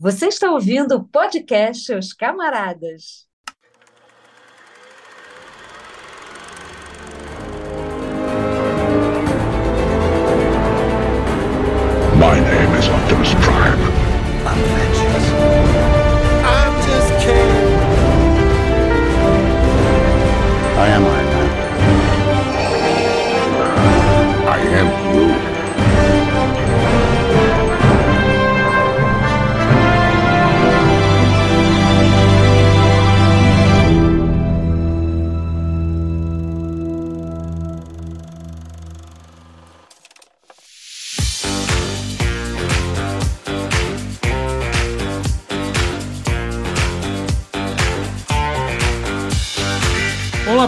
[0.00, 3.27] Você está ouvindo o podcast Os Camaradas.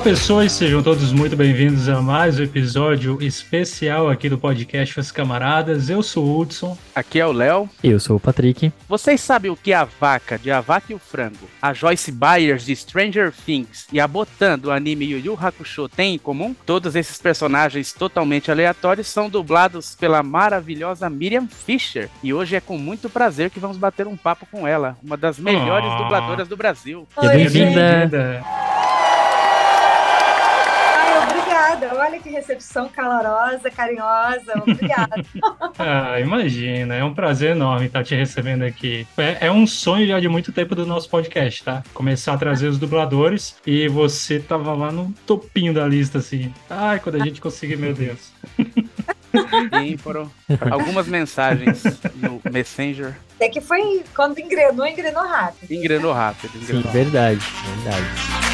[0.01, 5.13] Olá pessoas, sejam todos muito bem-vindos a mais um episódio especial aqui do podcast Os
[5.13, 5.91] Camaradas.
[5.91, 6.75] Eu sou o Hudson.
[6.95, 7.69] Aqui é o Léo.
[7.85, 8.73] Eu sou o Patrick.
[8.89, 12.65] Vocês sabem o que a vaca de A Vaca e o Frango, a Joyce Byers
[12.65, 16.57] de Stranger Things e a Botan do anime Yu Yu Hakusho têm em comum?
[16.65, 22.09] Todos esses personagens totalmente aleatórios são dublados pela maravilhosa Miriam Fisher.
[22.23, 25.39] E hoje é com muito prazer que vamos bater um papo com ela, uma das
[25.39, 25.99] melhores Ah.
[25.99, 27.07] dubladoras do Brasil.
[27.21, 28.43] Seja bem-vinda.
[31.81, 31.99] Obrigada.
[31.99, 34.53] Olha que recepção calorosa, carinhosa.
[34.59, 35.11] Obrigada.
[35.79, 39.07] Ah, imagina, é um prazer enorme estar te recebendo aqui.
[39.17, 41.83] É, é um sonho já de muito tempo do nosso podcast, tá?
[41.95, 46.53] Começar a trazer os dubladores e você tava lá no topinho da lista, assim.
[46.69, 48.33] Ai, quando a gente conseguir, meu Deus.
[49.85, 50.29] E foram
[50.73, 51.85] algumas mensagens
[52.17, 53.17] no Messenger.
[53.37, 55.71] Até que foi quando engrenou, engrenou rápido.
[55.71, 56.51] Engrenou rápido.
[56.55, 56.93] Sim, Engrenou.
[56.93, 57.41] verdade,
[57.77, 58.50] verdade.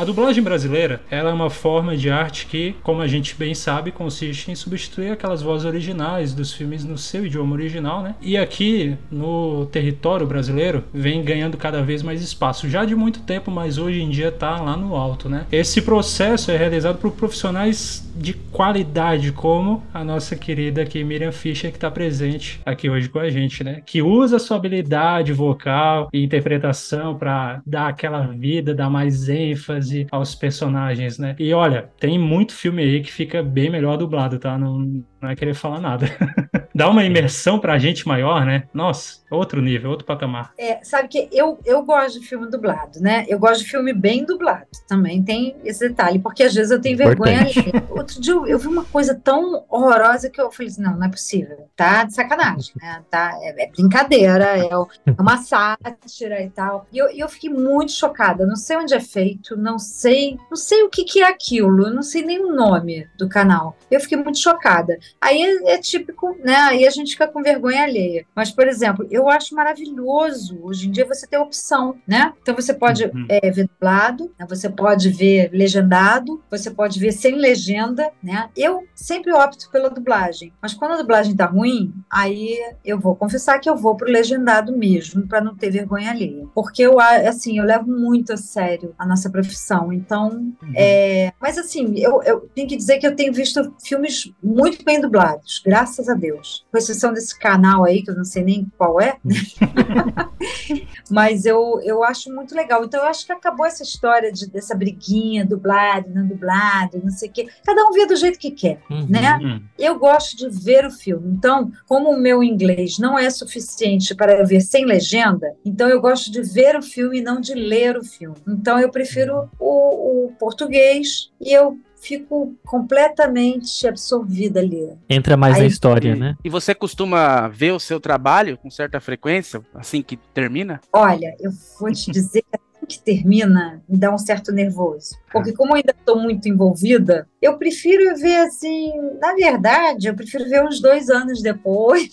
[0.00, 3.92] A dublagem brasileira, ela é uma forma de arte que, como a gente bem sabe,
[3.92, 8.14] consiste em substituir aquelas vozes originais dos filmes no seu idioma original, né?
[8.22, 13.50] E aqui, no território brasileiro, vem ganhando cada vez mais espaço, já de muito tempo,
[13.50, 15.44] mas hoje em dia tá lá no alto, né?
[15.52, 21.70] Esse processo é realizado por profissionais de qualidade, como a nossa querida aqui Miriam Fischer,
[21.70, 23.82] que está presente aqui hoje com a gente, né?
[23.84, 30.34] Que usa sua habilidade vocal e interpretação para dar aquela vida, dar mais ênfase aos
[30.34, 31.34] personagens, né?
[31.38, 34.58] E olha, tem muito filme aí que fica bem melhor dublado, tá?
[34.58, 36.06] Não, não é querer falar nada.
[36.74, 38.64] Dá uma imersão pra gente maior, né?
[38.72, 40.52] Nossa, outro nível, outro patamar.
[40.56, 43.26] É, sabe que eu, eu gosto de filme dublado, né?
[43.28, 44.66] Eu gosto de filme bem dublado.
[44.88, 47.72] Também tem esse detalhe, porque às vezes eu tenho vergonha Importante.
[47.90, 51.06] Outro dia eu, eu vi uma coisa tão horrorosa que eu falei assim: não, não
[51.06, 51.68] é possível.
[51.76, 53.02] Tá de sacanagem, né?
[53.10, 56.86] Tá, é, é brincadeira, é, é uma sátira e tal.
[56.92, 58.46] E eu, eu fiquei muito chocada.
[58.46, 62.02] Não sei onde é feito, não sei, não sei o que, que é aquilo, não
[62.02, 63.76] sei nem o nome do canal.
[63.90, 64.98] Eu fiquei muito chocada.
[65.20, 66.54] Aí é, é típico, né?
[66.56, 68.26] Aí a gente fica com vergonha alheia.
[68.34, 72.32] Mas, por exemplo, eu acho maravilhoso hoje em dia você ter opção, né?
[72.42, 73.26] Então você pode Uhum.
[73.28, 74.46] é, ver dublado, né?
[74.48, 78.48] você pode ver legendado, você pode ver sem legenda, né?
[78.56, 83.58] Eu sempre opto pela dublagem, mas quando a dublagem tá ruim, aí eu vou confessar
[83.58, 86.46] que eu vou pro legendado mesmo, para não ter vergonha alheia.
[86.54, 91.94] Porque eu, assim, eu levo muito a sério a nossa profissão, então é, mas assim,
[91.98, 96.14] eu, eu tenho que dizer que eu tenho visto filmes muito bem dublados, graças a
[96.14, 96.64] Deus.
[96.70, 99.34] Com exceção desse canal aí, que eu não sei nem qual é, né?
[101.10, 102.84] mas eu, eu acho muito legal.
[102.84, 107.28] Então eu acho que acabou essa história de, dessa briguinha, dublado, não dublado, não sei
[107.28, 107.48] o quê.
[107.64, 109.06] Cada um vê do jeito que quer, Uhum.
[109.08, 109.38] né?
[109.42, 109.60] Hum.
[109.78, 111.30] Eu gosto de ver o filme.
[111.32, 116.00] Então, como o meu inglês não é suficiente para eu ver sem legenda, então eu
[116.00, 118.36] gosto de ver o filme e não de ler o filme.
[118.48, 124.90] Então, eu prefiro o, o português e eu fico completamente absorvida ali.
[125.08, 126.36] Entra mais Aí- na história, né?
[126.42, 130.80] E você costuma ver o seu trabalho com certa frequência, assim que termina?
[130.92, 135.10] Olha, eu vou te dizer que assim que termina, me dá um certo nervoso.
[135.30, 140.48] Porque como eu ainda estou muito envolvida, eu prefiro ver assim, na verdade, eu prefiro
[140.48, 142.10] ver uns dois anos depois.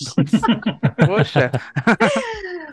[1.06, 1.52] Poxa,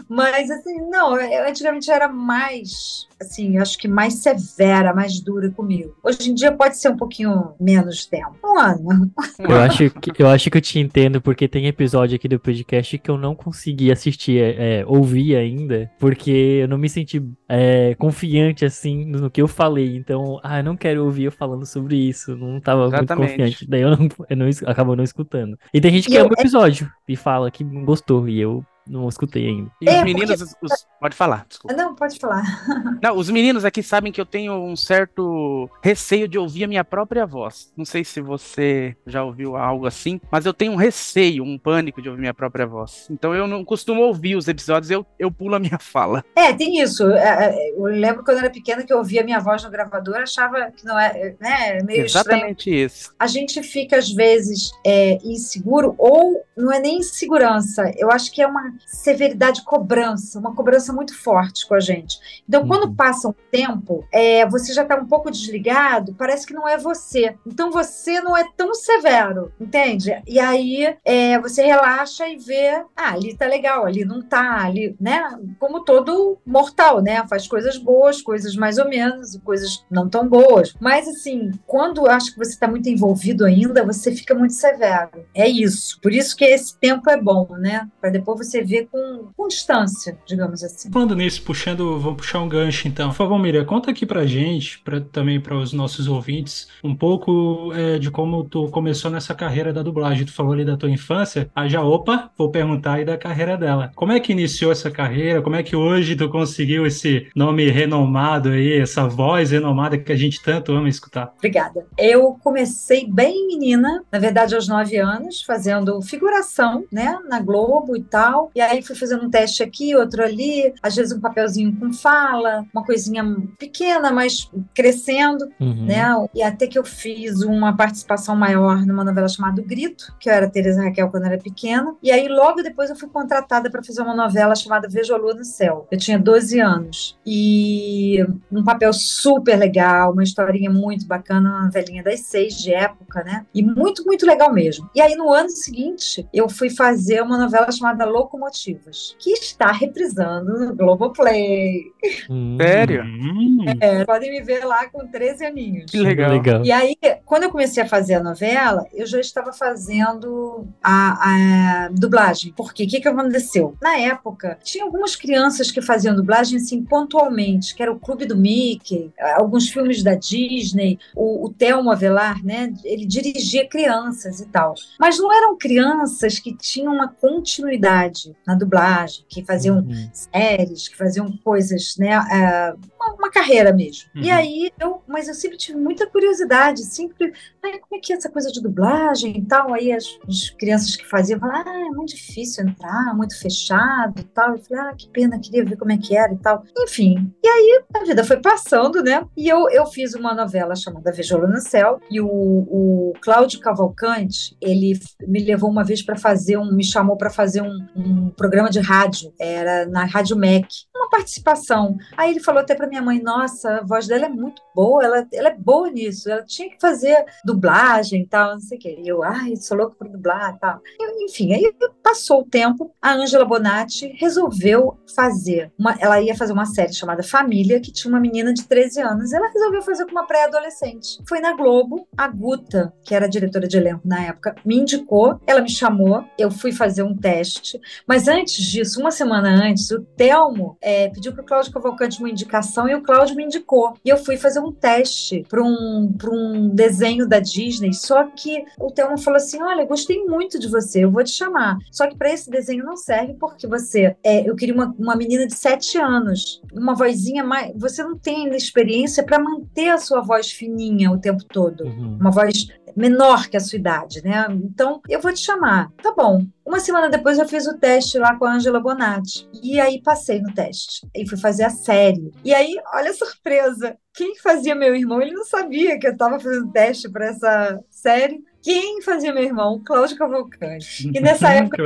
[0.09, 5.97] Mas assim, não, eu antigamente era mais, assim, acho que mais severa, mais dura comigo.
[6.03, 8.35] Hoje em dia pode ser um pouquinho menos tempo.
[8.45, 9.11] Um ano.
[9.39, 12.97] Eu acho, que, eu acho que eu te entendo, porque tem episódio aqui do podcast
[12.99, 17.95] que eu não consegui assistir, é, é, ouvir ainda, porque eu não me senti é,
[17.97, 19.97] confiante, assim, no que eu falei.
[19.97, 23.19] Então, ah, eu não quero ouvir eu falando sobre isso, não tava Exatamente.
[23.19, 23.67] muito confiante.
[23.69, 25.59] Daí eu não, eu não acabo não escutando.
[25.73, 28.65] E tem gente que E eu- ama o episódio e fala que gostou, e eu
[28.87, 29.71] não escutei ainda.
[29.81, 30.41] E É, os meninos.
[30.41, 31.77] os- os- Pode falar, desculpa.
[31.77, 32.43] Não, pode falar.
[33.03, 36.85] Não, os meninos aqui sabem que eu tenho um certo receio de ouvir a minha
[36.85, 37.71] própria voz.
[37.77, 42.01] Não sei se você já ouviu algo assim, mas eu tenho um receio, um pânico
[42.01, 43.07] de ouvir minha própria voz.
[43.11, 46.25] Então eu não costumo ouvir os episódios, eu, eu pulo a minha fala.
[46.35, 47.07] É, tem isso.
[47.11, 50.17] É, é, Eu lembro quando eu era pequena que eu ouvia minha voz no gravador,
[50.17, 52.07] achava que não é, né, meio estranho.
[52.07, 53.15] Exatamente isso.
[53.19, 58.41] A gente fica, às vezes, é, inseguro, ou não é nem insegurança, eu acho que
[58.41, 62.19] é uma severidade cobrança, uma cobrança muito forte com a gente.
[62.49, 62.69] Então, Uhum.
[62.69, 66.77] quando passa um tempo, é, você já está um pouco desligado, parece que não é
[66.79, 67.35] você.
[67.47, 70.21] Então, você não é tão severo, entende?
[70.27, 74.97] E aí, é, você relaxa e vê, ah, ali tá legal, ali não tá, ali,
[75.01, 75.23] né?
[75.59, 77.25] Como todo mortal, né?
[77.29, 80.75] Faz coisas boas, coisas mais ou menos, coisas não tão boas.
[80.81, 85.25] Mas, assim, quando acho que você está muito envolvido ainda, você fica muito severo.
[85.35, 85.99] É isso.
[86.01, 87.89] Por isso que esse tempo é bom, né?
[88.01, 90.91] Para depois você ver com, distância, digamos assim.
[90.91, 93.11] Falando nisso, puxando, vamos puxar um gancho então.
[93.11, 97.73] Por favor, Miriam, conta aqui pra gente, pra, também para os nossos ouvintes, um pouco
[97.75, 100.25] é, de como tu começou nessa carreira da dublagem.
[100.25, 103.93] Tu falou ali da tua infância, aí já, opa, vou perguntar aí da carreira dela.
[103.95, 105.43] Como é que iniciou essa carreira?
[105.43, 110.17] Como é que hoje tu conseguiu esse nome renomado aí, essa voz renomada que a
[110.17, 111.33] gente tanto ama escutar?
[111.37, 111.87] Obrigada.
[111.99, 118.03] Eu comecei bem menina, na verdade aos nove anos, fazendo figuração, né, na Globo e
[118.03, 118.51] tal.
[118.55, 122.65] E aí fui fazendo um teste aqui, outro ali, às vezes um papelzinho com fala,
[122.73, 123.25] uma coisinha
[123.59, 125.87] pequena, mas crescendo, Uhum.
[125.87, 126.05] né?
[126.35, 130.33] E até que eu fiz uma participação maior numa novela chamada O Grito, que eu
[130.33, 131.95] era Teresa Raquel quando era pequena.
[132.03, 135.35] E aí logo depois eu fui contratada para fazer uma novela chamada Vejo a Lua
[135.35, 135.87] no Céu.
[135.91, 137.19] Eu tinha 12 anos.
[137.25, 143.23] E um papel super legal, uma historinha muito bacana, uma novelinha das seis de época,
[143.25, 143.45] né?
[143.55, 144.89] E muito, muito legal mesmo.
[144.95, 148.05] E aí no ano seguinte eu fui fazer uma novela chamada
[148.45, 151.85] Locomotivas, que está reprisando no Globoplay.
[152.29, 153.03] Hum, Sério?
[153.05, 155.91] Hum, É, podem me ver lá com 13 aninhos.
[155.91, 156.31] Que legal.
[156.31, 156.65] legal.
[156.65, 156.95] E aí,
[157.35, 162.53] quando eu comecei a fazer a novela, eu já estava fazendo a, a dublagem.
[162.57, 163.75] Porque o que, que aconteceu?
[163.83, 168.37] Na época, tinha algumas crianças que faziam dublagem assim pontualmente, que era o Clube do
[168.37, 172.73] Mickey, alguns filmes da Disney, o, o Thelmo Avelar, né?
[172.85, 174.75] Ele dirigia crianças e tal.
[175.01, 180.09] Mas não eram crianças que tinham uma continuidade na dublagem, que faziam Uhum.
[180.13, 182.11] séries, que faziam coisas, né?
[182.13, 184.09] é, uma, uma carreira mesmo.
[184.15, 184.33] E Uhum.
[184.37, 187.24] aí, eu, mas eu sempre tive muita curiosidade, sempre,
[187.63, 189.73] ai, como é que é essa coisa de dublagem e tal?
[189.73, 194.25] Aí as, as crianças que faziam falavam, ah, é muito difícil entrar, muito fechado e
[194.25, 194.53] tal.
[194.53, 196.65] Eu falei, ah, que pena, queria ver como é que era e tal.
[196.79, 199.25] Enfim, e aí a vida foi passando, né?
[199.37, 204.57] E eu, eu fiz uma novela chamada Vejolo no Céu, e o, o Cláudio Cavalcante,
[204.61, 208.71] ele me levou uma vez para fazer um, me chamou para fazer um, um programa
[208.71, 211.97] de rádio, era na Rádio MEC, uma participação.
[212.17, 215.27] Aí ele falou até para minha mãe: Nossa, a voz dela é muito boa, ela,
[215.33, 218.97] ela é boa nisso, ela tinha que fazer dublagem e tal, não sei o quê.
[219.01, 220.81] E eu, ai, sou louca por dublar e tal.
[221.23, 226.67] Enfim, aí passou o tempo, a Ângela Bonatti resolveu fazer, uma, ela ia fazer uma
[226.67, 230.27] série chamada Família, que tinha uma menina de 13 anos, ela resolveu fazer com uma
[230.27, 231.23] pré-adolescente.
[231.29, 235.63] Foi na Globo, a Guta, que era diretora de elenco na época, me indicou, ela
[235.63, 240.77] me chamou, eu fui fazer um teste, mas antes disso, uma semana antes, o Telmo
[240.85, 243.95] é, pediu para o Cláudio Cavalcante uma indicação e o Cláudio me indicou.
[244.05, 247.93] E eu fui fazer um teste para um, pra um desenho da Disney.
[247.93, 251.79] Só que o Telmo falou assim: Olha, gostei muito de você, eu vou te chamar.
[251.91, 254.15] Só que para esse desenho não serve porque você.
[254.23, 257.73] É, eu queria uma, uma menina de 7 anos, uma vozinha mais.
[257.77, 262.19] Você não tem ainda experiência para manter a sua voz fininha o tempo todo Uhum.
[262.21, 264.47] uma voz menor que a sua idade, né?
[264.51, 265.91] Então, eu vou te chamar.
[266.03, 266.47] Tá bom.
[266.65, 269.49] Uma semana depois eu fiz o teste lá com a Angela Bonatti.
[269.63, 271.07] E aí passei no teste.
[271.15, 272.33] E fui fazer a série.
[272.45, 273.97] E aí, olha a surpresa.
[274.15, 278.43] Quem fazia meu irmão, ele não sabia que eu estava fazendo teste para essa série.
[278.65, 279.83] Quem fazia meu irmão?
[279.85, 281.11] Cláudio Cavalcante.
[281.15, 281.83] E nessa época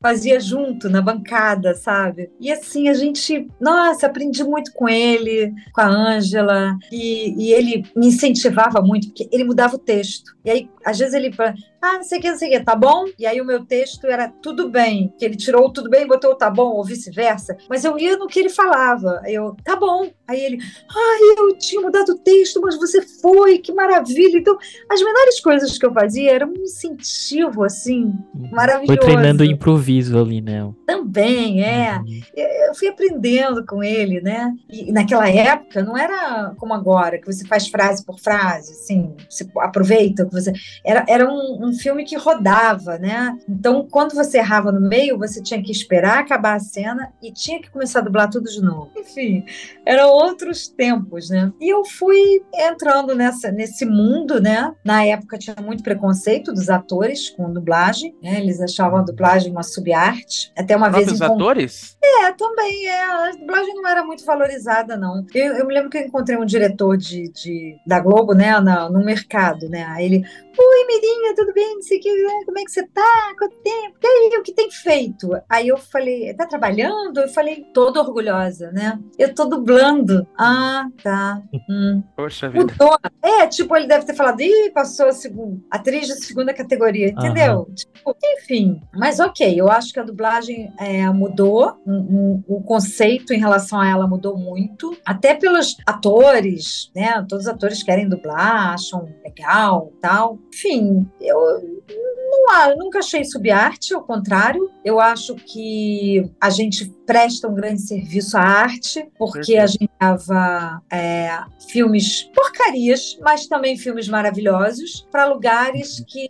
[0.00, 2.30] fazia junto na bancada, sabe?
[2.40, 7.84] E assim, a gente, nossa, aprendi muito com ele, com a Ângela, e, e ele
[7.94, 10.33] me incentivava muito, porque ele mudava o texto.
[10.44, 12.64] E aí, às vezes ele fala, ah, não sei o que, não sei o que,
[12.64, 13.04] tá bom?
[13.18, 16.08] E aí o meu texto era tudo bem, que ele tirou o tudo bem e
[16.08, 17.56] botou o tá bom, ou vice-versa.
[17.68, 19.22] Mas eu ia no que ele falava.
[19.26, 20.10] Eu, tá bom.
[20.26, 20.58] Aí ele,
[20.90, 24.38] ai, eu tinha mudado o texto, mas você foi, que maravilha.
[24.38, 24.56] Então,
[24.90, 28.50] as menores coisas que eu fazia eram um incentivo, assim, Uhum.
[28.50, 28.86] maravilhoso.
[28.86, 30.70] Foi treinando improviso ali, né?
[30.86, 31.98] Também, é.
[31.98, 32.20] Uhum.
[32.36, 34.52] Eu fui aprendendo com ele, né?
[34.68, 39.46] E naquela época não era como agora, que você faz frase por frase, assim, você
[39.58, 40.52] aproveita, você
[40.84, 43.36] era, era um, um filme que rodava, né?
[43.48, 47.60] Então, quando você errava no meio, você tinha que esperar acabar a cena e tinha
[47.60, 48.90] que começar a dublar tudo de novo.
[48.96, 49.44] Enfim,
[49.86, 51.52] eram outros tempos, né?
[51.60, 54.72] E eu fui entrando nessa, nesse mundo, né?
[54.84, 58.40] Na época tinha muito preconceito dos atores com dublagem, né?
[58.40, 60.52] Eles achavam a dublagem uma subarte.
[60.56, 61.96] Até uma vez encontrei- atores?
[62.02, 63.02] é, também é.
[63.04, 65.24] A dublagem não era muito valorizada, não.
[65.34, 68.88] Eu, eu me lembro que eu encontrei um diretor de, de- da Globo, né, na,
[68.88, 69.86] no mercado, né?
[69.98, 70.23] Ele,
[70.58, 71.74] oi, Mirinha, tudo bem?
[71.74, 72.32] Não sei o que, né?
[72.46, 73.34] como é que você tá?
[73.38, 73.96] Quanto tempo?
[74.02, 75.30] E aí, o que tem feito?
[75.48, 77.20] Aí eu falei, tá trabalhando?
[77.20, 78.98] Eu falei, toda orgulhosa, né?
[79.18, 80.26] Eu tô dublando.
[80.38, 81.42] Ah, tá.
[81.68, 82.02] Hum.
[82.16, 82.64] Poxa vida.
[82.64, 82.96] Mudou.
[83.22, 87.68] É, tipo, ele deve ter falado, ih, passou a segunda, atriz de segunda categoria, entendeu?
[87.74, 93.32] Tipo, enfim, mas ok, eu acho que a dublagem é, mudou, um- um- o conceito
[93.32, 97.24] em relação a ela mudou muito, até pelos atores, né?
[97.28, 100.13] Todos os atores querem dublar, acham legal tal.
[100.52, 107.48] Enfim, eu não, a- nunca achei subarte, ao contrário, eu acho que a gente presta
[107.48, 111.38] um grande serviço à arte, porque a gente dava é,
[111.68, 116.28] filmes porcarias, mas também filmes maravilhosos, para lugares que,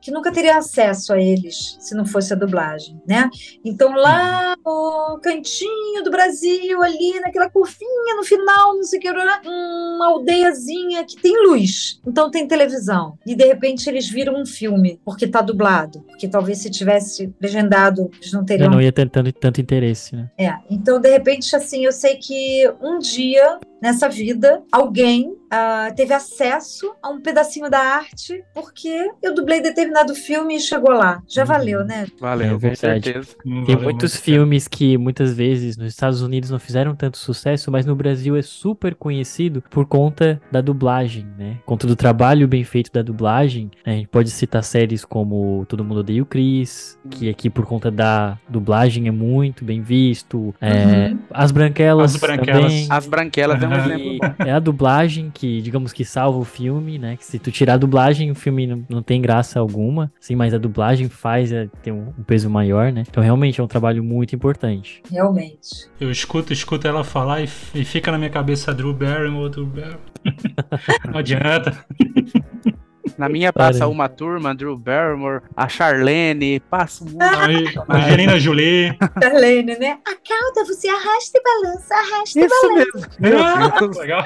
[0.00, 3.28] que nunca teria acesso a eles se não fosse a dublagem, né?
[3.64, 9.10] Então lá no cantinho do Brasil, ali naquela curvinha no final, não sei o que,
[9.10, 13.18] uma aldeiazinha que tem luz, então tem televisão.
[13.26, 18.10] E de repente eles viram um filme, porque tá dublado, porque talvez se tivesse legendado,
[18.20, 20.30] eles não Eu teriam não ia ter tanto, tanto interesse, né?
[20.38, 26.14] é, então de repente, assim, eu sei que um dia nessa vida alguém ah, teve
[26.14, 31.20] acesso a um pedacinho da arte porque eu dublei determinado filme e chegou lá.
[31.28, 31.48] Já Uhum.
[31.48, 32.06] valeu, né?
[32.18, 33.04] Valeu, É com verdade.
[33.04, 33.36] certeza.
[33.44, 37.18] Não Tem vale muitos muito filmes que muitas vezes nos Estados Unidos não fizeram tanto
[37.18, 41.56] sucesso, mas no Brasil é super conhecido por conta da dublagem, né?
[41.58, 43.70] Por conta do trabalho bem feito da dublagem.
[43.84, 43.92] né?
[43.92, 47.90] A gente pode citar séries como Todo Mundo Odeia o Chris, que aqui por conta
[47.90, 50.54] da dublagem é muito bem visto.
[50.60, 51.18] É, Uhum.
[51.30, 52.62] As Branquelas As Branquelas.
[52.62, 52.86] também.
[52.90, 54.34] As branquelas é um E bom.
[54.46, 57.16] é a dublagem que, digamos que salva o filme, né?
[57.16, 60.12] Que se tu tirar a dublagem, o filme não, não tem graça alguma.
[60.20, 63.04] Sim, mas a dublagem faz é, ter um, um peso maior, né?
[63.08, 65.02] Então realmente é um trabalho muito importante.
[65.10, 65.88] Realmente.
[66.00, 70.00] Eu escuto, escuto ela falar e, e fica na minha cabeça Drew Barrymore, Drew Barrymore.
[71.10, 71.84] Não adianta.
[73.22, 73.88] Na minha passa Para.
[73.88, 77.16] uma turma, Drew Barrymore, a Charlene, passa um.
[77.20, 78.98] Aí, Angelina Jolie.
[79.22, 79.96] Charlene, né?
[80.04, 83.00] A cauda, você arrasta e balança, arrasta e Isso mesmo.
[83.20, 83.96] Meu Ah, Deus.
[83.96, 84.24] legal.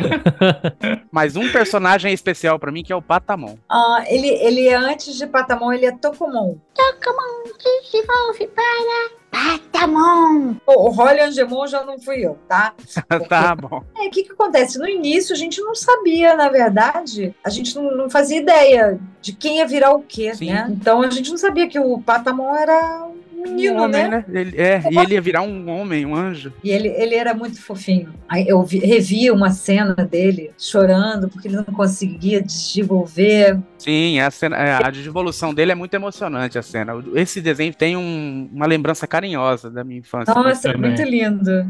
[1.13, 3.59] Mas um personagem especial pra mim que é o Patamon.
[3.71, 6.57] Ah, ele, ele é antes de Patamon, ele é Tokumon.
[6.75, 10.57] Tokumon, desenvolve para Patamon.
[10.67, 12.75] O, Rolly Angemon já não fui eu, tá?
[13.29, 13.83] tá bom.
[13.97, 14.79] É, o que que acontece?
[14.79, 19.35] No início a gente não sabia, na verdade, a gente não, não fazia ideia de
[19.35, 20.53] quem ia virar o quê, Sim.
[20.53, 20.67] né?
[20.71, 23.07] Então a gente não sabia que o Patamon era
[23.49, 24.25] menino, um homem, né?
[24.29, 26.53] Ele, é, e ele ia virar um homem, um anjo.
[26.63, 28.13] E ele, ele era muito fofinho.
[28.29, 33.59] Aí eu vi- revi uma cena dele chorando porque ele não conseguia desenvolver.
[33.79, 36.93] Sim, a, cena, é, a devolução dele é muito emocionante, a cena.
[37.15, 40.35] Esse desenho tem um- uma lembrança carinhosa da minha infância.
[40.35, 40.91] Nossa, também.
[40.91, 41.67] muito lindo.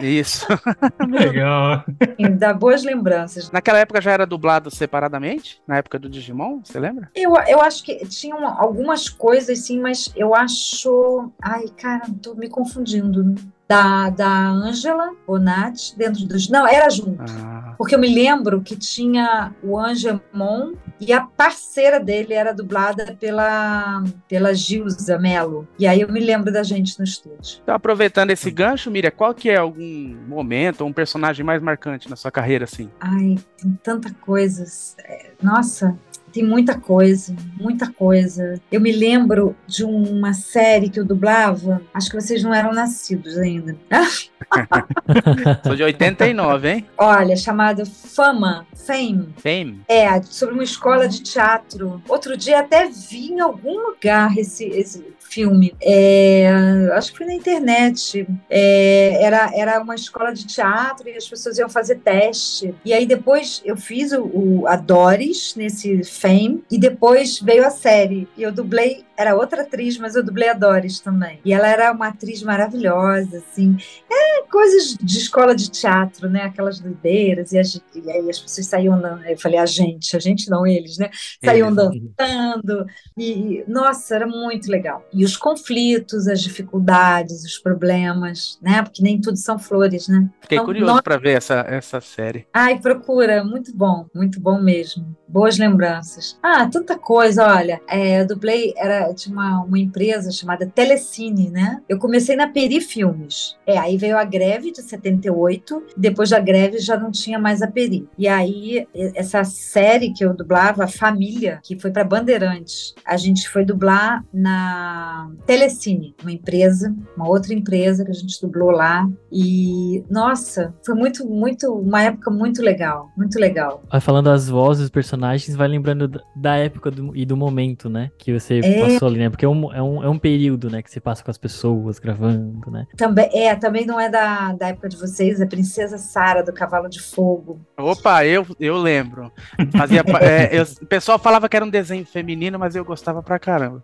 [0.00, 0.46] Isso.
[1.08, 1.84] Legal.
[2.18, 3.50] E dá boas lembranças.
[3.50, 5.60] Naquela época já era dublado separadamente?
[5.66, 7.10] Na época do Digimon, você lembra?
[7.14, 11.30] Eu, eu acho que tinham algumas coisas, sim, mas eu acho.
[11.42, 13.34] Ai, cara, tô me confundindo.
[13.66, 16.50] Da, da Angela Bonatti dentro dos.
[16.50, 17.16] Não, era junto.
[17.22, 23.16] Ah, Porque eu me lembro que tinha o Angemon e a parceira dele era dublada
[23.18, 25.66] pela, pela Gilza Mello.
[25.78, 27.60] E aí eu me lembro da gente no estúdio.
[27.62, 32.08] então, aproveitando esse gancho, Miriam, qual que é algum momento ou um personagem mais marcante
[32.10, 32.90] na sua carreira, assim?
[33.00, 34.66] Ai, tem tanta coisa.
[35.04, 35.96] É, Nossa,
[36.34, 38.60] tem muita coisa, muita coisa.
[38.70, 43.38] Eu me lembro de uma série que eu dublava, acho que vocês não eram nascidos
[43.38, 43.76] ainda.
[45.64, 46.86] Sou de 89, hein?
[46.98, 49.32] Olha, chamada Fama, Fame.
[49.36, 49.82] Fame.
[49.86, 52.02] É, sobre uma escola de teatro.
[52.08, 55.74] Outro dia até vi em algum lugar esse, esse filme.
[55.82, 56.46] É,
[56.92, 58.26] acho que foi na internet.
[58.48, 62.74] É, era, era uma escola de teatro e as pessoas iam fazer teste.
[62.84, 67.70] E aí depois eu fiz o, o- a Doris nesse Fame e depois veio a
[67.70, 68.28] série.
[68.36, 71.40] E eu dublei era outra atriz, mas eu dublei a Doris também.
[71.44, 73.76] E ela era uma atriz maravilhosa, assim.
[74.10, 76.42] É coisas de escola de teatro, né?
[76.42, 77.52] Aquelas doideiras.
[77.52, 79.00] E, as, e aí as pessoas saíam.
[79.26, 81.10] Eu falei, a gente, a gente não, eles, né?
[81.44, 81.76] Saíam Eles.
[82.18, 82.86] dançando.
[83.16, 85.04] E, nossa, era muito legal.
[85.12, 88.82] E os conflitos, as dificuldades, os problemas, né?
[88.82, 90.28] Porque nem tudo são flores, né?
[90.40, 92.46] Fiquei Então, curioso nós- pra ver essa, essa série.
[92.52, 95.16] Ai, procura, muito bom, muito bom mesmo.
[95.26, 96.38] Boas lembranças.
[96.42, 97.80] Ah, tanta coisa, olha.
[97.88, 101.82] É, eu dublei, era, tinha uma, uma empresa chamada Telecine, né?
[101.88, 103.56] Eu comecei na Peri Filmes.
[103.66, 107.66] É, aí veio a greve de 78, depois da greve já não tinha mais a
[107.66, 108.08] Peri.
[108.16, 113.64] E aí, essa série que eu dublava, Família, que foi para Bandeirantes, a gente foi
[113.64, 119.08] dublar na Telecine, uma empresa, uma outra empresa que a gente dublou lá.
[119.32, 123.82] E, nossa, foi muito, muito, uma época muito legal, muito legal.
[123.90, 127.88] Vai falando as vozes dos personagens, vai lembrando da- da época do- e do momento,
[127.88, 128.10] né?
[128.18, 128.80] Que você É.
[128.80, 129.30] passou ali, né?
[129.30, 130.82] Porque é um, é, um, é um período, né?
[130.82, 132.86] Que você passa com as pessoas gravando, né?
[132.96, 136.88] Também, é, também não é da, da época de vocês, é Princesa Sara do Cavalo
[136.88, 137.60] de Fogo.
[137.76, 139.32] Opa, eu, eu lembro.
[139.76, 143.38] Fazia, é, eu- o pessoal falava que era um desenho feminino, mas eu gostava pra
[143.38, 143.82] caramba.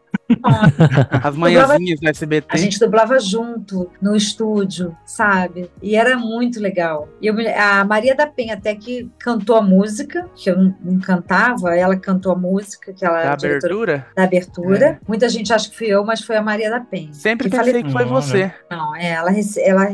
[1.22, 2.46] As manhãzinhas no SBT.
[2.50, 5.70] A gente dublava junto no estúdio, sabe?
[5.82, 7.08] E era muito legal.
[7.20, 10.98] E eu a Maria da Penha até que cantou a música, que eu não, não
[11.00, 15.00] cantava, ela cantou a música, que ela Da era a diretora abertura, da abertura.
[15.06, 17.12] Muita gente acha que fui eu, mas foi a Maria da Penha.
[17.12, 18.52] sempre Que pensei fale- que foi Não, você.
[18.70, 19.88] Não, é, ela, ela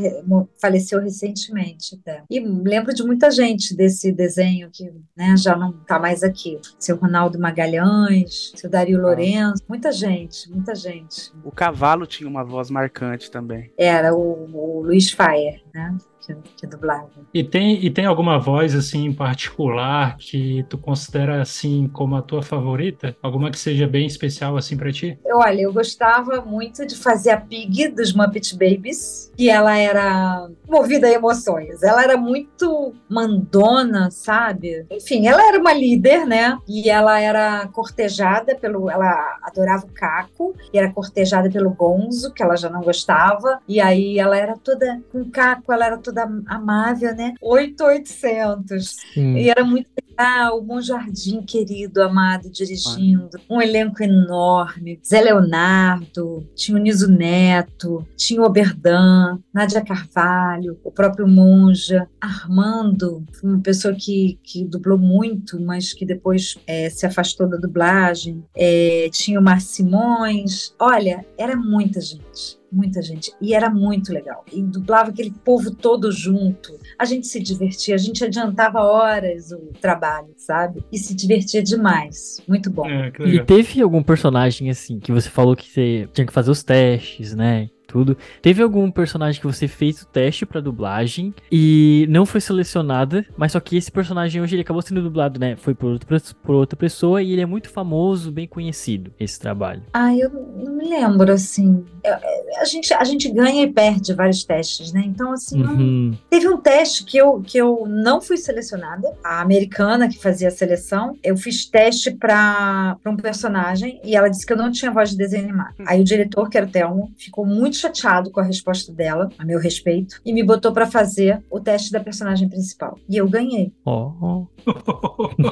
[0.61, 2.23] faleceu recentemente até.
[2.29, 6.59] E lembro de muita gente desse desenho que né, já não está mais aqui.
[6.79, 11.31] Seu Ronaldo Magalhães, seu Dario Lourenço, muita gente, muita gente.
[11.43, 13.71] O cavalo tinha uma voz marcante também.
[13.77, 15.97] Era o, o Luiz Fire, né?
[16.27, 17.09] Que, que dublava.
[17.33, 22.21] E tem, e tem alguma voz assim em particular que tu considera assim como a
[22.21, 23.15] tua favorita?
[23.23, 25.17] Alguma que seja bem especial assim pra ti?
[25.25, 31.07] Olha, eu gostava muito de fazer a Pig dos Muppet Babies, que ela era movida
[31.07, 31.81] a emoções.
[31.81, 34.85] Ela era muito mandona, sabe?
[34.91, 36.57] Enfim, ela era uma líder, né?
[36.67, 38.89] E ela era cortejada pelo.
[38.89, 43.61] Ela adorava o Caco, e era cortejada pelo Gonzo, que ela já não gostava.
[43.67, 45.01] E aí ela era toda.
[45.09, 46.16] Com o Caco, ela era toda
[46.47, 47.33] amável, né?
[47.41, 48.95] 8800.
[49.13, 49.35] Sim.
[49.35, 53.39] E era muito legal, o Bom Jardim querido, amado, dirigindo.
[53.49, 54.99] Um elenco enorme.
[55.05, 63.23] Zé Leonardo, tinha o Niso Neto, tinha o Oberdan, Nádia Carvalho, o próprio Monja, Armando,
[63.43, 68.43] uma pessoa que, que dublou muito, mas que depois eh, se afastou da dublagem.
[68.55, 70.73] Eh, tinha o Mar Simões.
[70.79, 72.57] Olha, era muita gente.
[72.71, 73.31] Muita gente.
[73.41, 74.43] E era muito legal.
[74.51, 76.77] E dublava aquele povo todo junto.
[76.99, 80.83] A gente se divertia, a gente adiantava horas o trabalho, sabe?
[80.91, 82.41] E se divertia demais.
[82.47, 82.87] Muito bom.
[82.87, 86.63] É, E teve algum personagem, assim, que você falou que você tinha que fazer os
[86.63, 87.69] testes, né?
[87.87, 88.17] Tudo.
[88.41, 93.53] Teve algum personagem que você fez o teste pra dublagem e não foi selecionada, mas
[93.53, 95.55] só que esse personagem hoje ele acabou sendo dublado, né?
[95.55, 99.83] Foi por outra, por outra pessoa e ele é muito famoso, bem conhecido, esse trabalho.
[99.93, 101.85] Ah, eu não me lembro, assim.
[102.03, 102.15] Eu-
[102.61, 105.03] a, gente, a gente ganha e perde vários testes, né?
[105.05, 106.13] Então, assim, não- Uhum.
[106.29, 109.13] Teve um teste que eu, que eu não fui selecionada.
[109.23, 114.45] A americana que fazia a seleção, eu fiz teste para um personagem e ela disse
[114.45, 115.75] que eu não tinha voz de desenho animado.
[115.85, 119.45] Aí o diretor, que era o Telmo, ficou muito chateado com a resposta dela, a
[119.45, 122.97] meu respeito, e me botou para fazer o teste da personagem principal.
[123.09, 123.71] E eu ganhei.
[123.85, 124.45] Ó.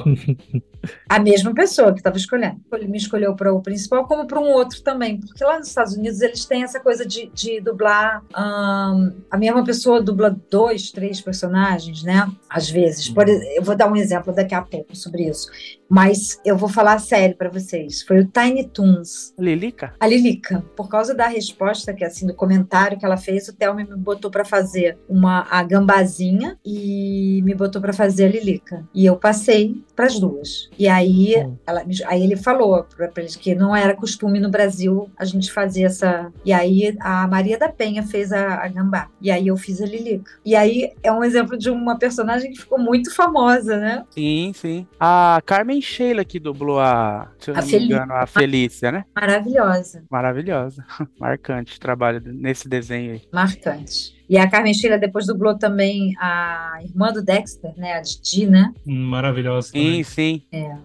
[1.08, 2.60] A mesma pessoa que estava escolhendo.
[2.72, 5.18] Ele me escolheu para o principal, como para um outro também.
[5.18, 8.22] Porque lá nos Estados Unidos eles têm essa coisa de, de dublar.
[8.32, 12.30] ahn, a mesma pessoa dubla dois, três personagens, né?
[12.48, 13.08] Às vezes.
[13.08, 15.48] Por ex- eu vou dar um exemplo daqui a pouco sobre isso.
[15.88, 18.02] Mas eu vou falar sério para vocês.
[18.02, 19.32] Foi o Tiny Toons.
[19.38, 19.94] Lilica?
[20.00, 23.84] A Lilica, por causa da resposta, que assim, do comentário que ela fez, o Thelma
[23.84, 28.84] me botou para fazer uma a gambazinha e me botou para fazer a Lilica.
[28.94, 30.68] E eu passei para as duas.
[30.78, 31.56] E aí, Hum.
[31.66, 35.82] ela, aí ele falou para eles que não era costume no Brasil a gente fazer
[35.84, 36.32] essa.
[36.44, 39.08] E aí a Maria da Penha fez a, a gambá.
[39.20, 40.30] E aí eu fiz a Lilica.
[40.44, 44.04] E aí é um exemplo de uma personagem que ficou muito famosa, né?
[44.10, 44.86] Sim, sim.
[44.98, 47.94] A Carmen Sheila que dublou a, se eu A não me Felícia.
[47.94, 49.04] engano, a Felícia, né?
[49.14, 50.84] Maravilhosa, Maravilhosa.
[51.18, 53.22] Marcante trabalho nesse desenho aí.
[53.32, 54.14] marcante.
[54.28, 57.92] E a Carmen Sheila depois dublou também a irmã do Dexter, né?
[57.94, 58.72] A Didi, né?
[58.84, 59.68] Maravilhosa.
[59.68, 60.04] Sim, também.
[60.04, 60.42] sim.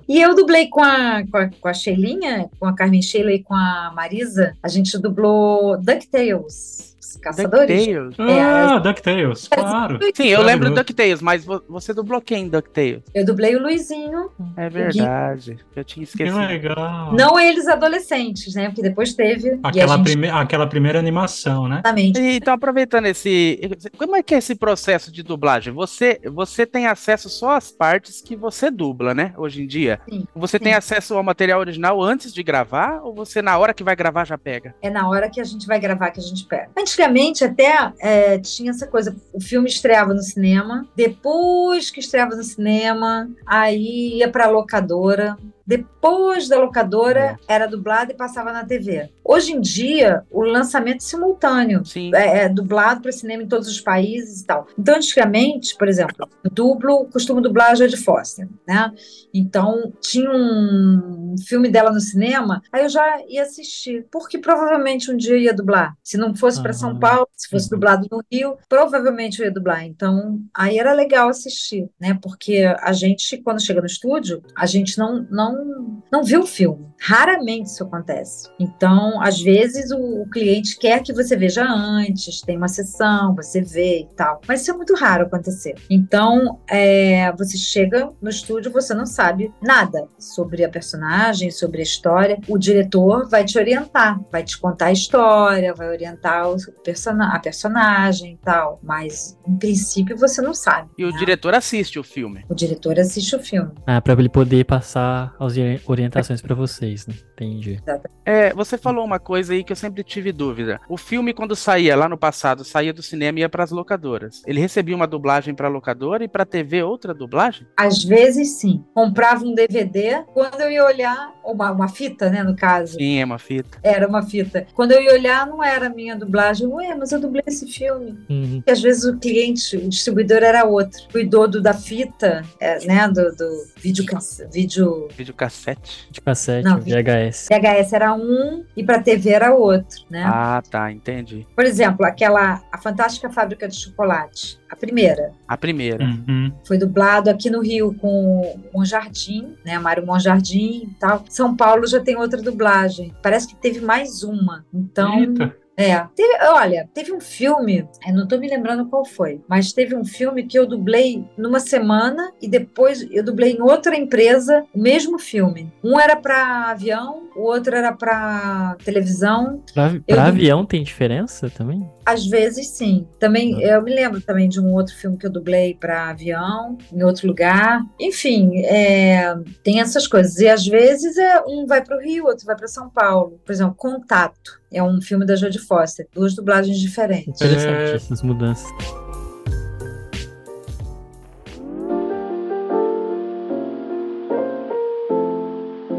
[0.08, 3.42] E eu dublei com a, com a, com a Sheilinha, com a Carmen Sheila e
[3.42, 4.56] com a Marisa.
[4.62, 6.91] A gente dublou DuckTales.
[7.16, 7.86] DuckTales, Caçadores.
[7.86, 8.16] DuckTales.
[8.20, 10.00] Ah, DuckTales, claro.
[10.14, 10.76] Sim, eu lembro do.
[10.76, 13.02] DuckTales, mas vo- você dublou quem em DuckTales?
[13.14, 15.58] Eu dublei o Luizinho, É verdade.
[15.76, 16.40] Eu tinha Que esquecido.
[16.40, 17.14] legal.
[17.14, 18.68] não eles adolescentes, né?
[18.68, 19.60] Porque depois teve.
[19.64, 20.30] a Aquela, gente, prime...
[20.30, 21.76] Aquela primeira animação, né?
[21.76, 22.20] Exatamente.
[22.20, 23.60] E, Então, aproveitando esse.
[23.98, 25.74] Como é que é esse processo de dublagem?
[25.74, 29.34] Você, você tem acesso só às partes que você dubla, né?
[29.38, 30.00] Hoje em dia?
[30.10, 30.78] Sim, Você tem sim.
[30.78, 33.02] acesso ao material original antes de gravar?
[33.04, 34.74] Ou você, na hora que vai gravar, já pega?
[34.82, 36.70] É na hora que a gente vai gravar que a gente pega.
[37.02, 42.44] Antigamente, até é, tinha essa coisa: o filme estreava no cinema, depois que estreava no
[42.44, 45.36] cinema, aí ia pra locadora.
[45.66, 49.10] Depois da locadora, era dublado e passava na TV.
[49.24, 51.86] Hoje em dia, o lançamento é simultâneo.
[51.86, 52.12] Sim.
[52.14, 54.68] É, é dublado para cinema em todos os países e tal.
[54.78, 58.92] Então, antigamente, por exemplo, eu dublo, costumo dublar a Jodie Foster, né?
[59.34, 65.18] Então, tinha um filme dela no cinema, aí eu já ia assistir, porque provavelmente um
[65.18, 65.96] dia eu ia dublar.
[66.04, 67.00] Se não fosse para São Ah.
[67.00, 67.72] Paulo, se fosse Uhum.
[67.78, 69.84] dublado no Rio, provavelmente eu ia dublar.
[69.86, 72.18] Então, aí era legal assistir, né?
[72.22, 76.86] Porque a gente, quando chega no estúdio, a gente não, não, não viu o filme.
[77.04, 78.48] Raramente isso acontece.
[78.60, 83.60] Então, às vezes, o, o cliente quer que você veja antes, tem uma sessão, você
[83.60, 84.40] vê e tal.
[84.48, 85.74] Mas isso é muito raro acontecer.
[85.90, 91.84] Então, é, você chega no estúdio, você não sabe nada sobre a personagem, sobre a
[91.84, 92.38] história.
[92.48, 97.40] O diretor vai te orientar, vai te contar a história, vai orientar o persona a
[97.40, 98.80] personagem e tal.
[98.84, 100.90] Mas, em princípio, você não sabe.
[101.00, 101.18] E o né?
[101.18, 102.46] diretor assiste o filme.
[102.48, 103.72] O diretor assiste o filme.
[103.88, 106.54] Ah, pra ele poder passar as ori- orientações pra
[106.92, 107.16] vocês, né?
[107.34, 107.82] Entendi.
[108.26, 110.80] É, você falou uma coisa aí que eu sempre tive dúvida.
[110.88, 114.42] O filme, quando saía lá no passado, saía do cinema e ia pras locadoras.
[114.46, 117.66] Ele recebia uma dublagem pra locadora e pra TV outra dublagem?
[117.78, 118.84] Às vezes, sim.
[118.94, 122.94] Comprava um DVD, quando eu ia olhar, uma, uma fita, né, no caso.
[122.98, 123.80] Sim, é uma fita.
[123.82, 124.68] Era uma fita.
[124.74, 126.68] Quando eu ia olhar, não era a minha dublagem.
[126.68, 128.18] Ué, mas eu dublei esse filme.
[128.30, 128.62] Uhum.
[128.66, 131.00] E às vezes o cliente, o distribuidor era outro.
[131.12, 134.06] Cuidou do, da fita, é, né, do, do vídeo,
[134.52, 136.08] vídeo Videocassete.
[136.12, 137.48] De cassete, Não, VHS.
[137.50, 140.24] VHS era um e para TV era outro, né?
[140.26, 141.48] Ah, tá, entendi.
[141.56, 146.04] Por exemplo, aquela A Fantástica Fábrica de Chocolate, a primeira, A primeira.
[146.04, 146.52] Uhum.
[146.66, 151.24] foi dublado aqui no Rio com o Monjardim, né, Mário Monjardim e tal.
[151.30, 153.14] São Paulo já tem outra dublagem.
[153.22, 154.66] Parece que teve mais uma.
[154.74, 155.56] Então, Eita.
[155.78, 159.96] É, teve- olha, teve um filme, eu não tô me lembrando qual foi, mas teve
[159.96, 164.80] um filme que eu dublei numa semana e depois eu dublei em outra empresa o
[164.80, 165.72] mesmo filme.
[165.84, 169.64] Um era para avião, o outro era para televisão.
[169.74, 169.92] Pra,
[170.28, 171.90] avião tem diferença também?
[172.06, 173.08] Às vezes sim.
[173.20, 173.62] Também Uhum.
[173.62, 177.28] eu me lembro também de um outro filme que eu dublei para avião, em outro
[177.28, 177.82] lugar.
[178.00, 180.38] Enfim, é, tem essas coisas.
[180.38, 183.40] E às vezes é um vai para o Rio, outro vai para São Paulo.
[183.46, 187.42] Por exemplo, Contato é um filme da Jodie Foster, duas dublagens diferentes.
[187.42, 187.96] Interessante É.
[187.96, 188.70] essas mudanças.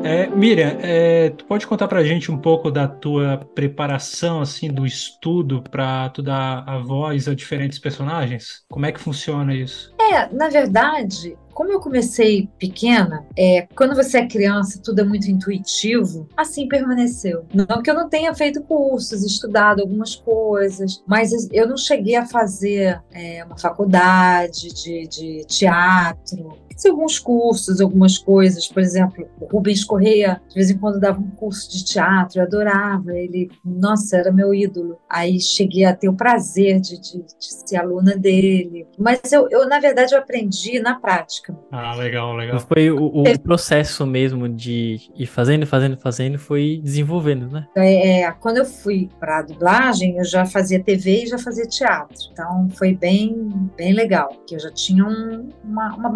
[0.04, 4.84] É, Miriam, é, tu pode contar pra gente um pouco da tua preparação, assim, do
[4.84, 8.64] estudo pra tu dar a voz a diferentes personagens?
[8.68, 9.94] Como é que funciona isso?
[10.00, 15.30] É, na verdade, como eu comecei pequena, é, quando você é criança, tudo é muito
[15.30, 17.44] intuitivo, assim permaneceu.
[17.52, 22.26] Não que eu não tenha feito cursos, estudado algumas coisas, mas eu não cheguei a
[22.26, 26.58] fazer é, uma faculdade de, de teatro.
[26.72, 31.20] Fiz alguns cursos, algumas coisas, por exemplo, o Rubens Correia, de vez em quando dava
[31.20, 34.98] um curso de teatro, eu adorava, ele, nossa, era meu ídolo.
[35.08, 38.86] Aí cheguei a ter o prazer de, de, de ser aluna dele.
[38.98, 41.56] Mas eu, eu, na verdade, eu aprendi na prática.
[41.70, 42.58] Ah, legal, legal.
[42.60, 47.66] Foi o, o processo mesmo de ir fazendo, fazendo, fazendo, foi desenvolvendo, né?
[47.76, 52.16] É, quando eu fui para a dublagem, eu já fazia TV e já fazia teatro.
[52.32, 56.10] Então foi bem, bem legal, que eu já tinha um, uma, uma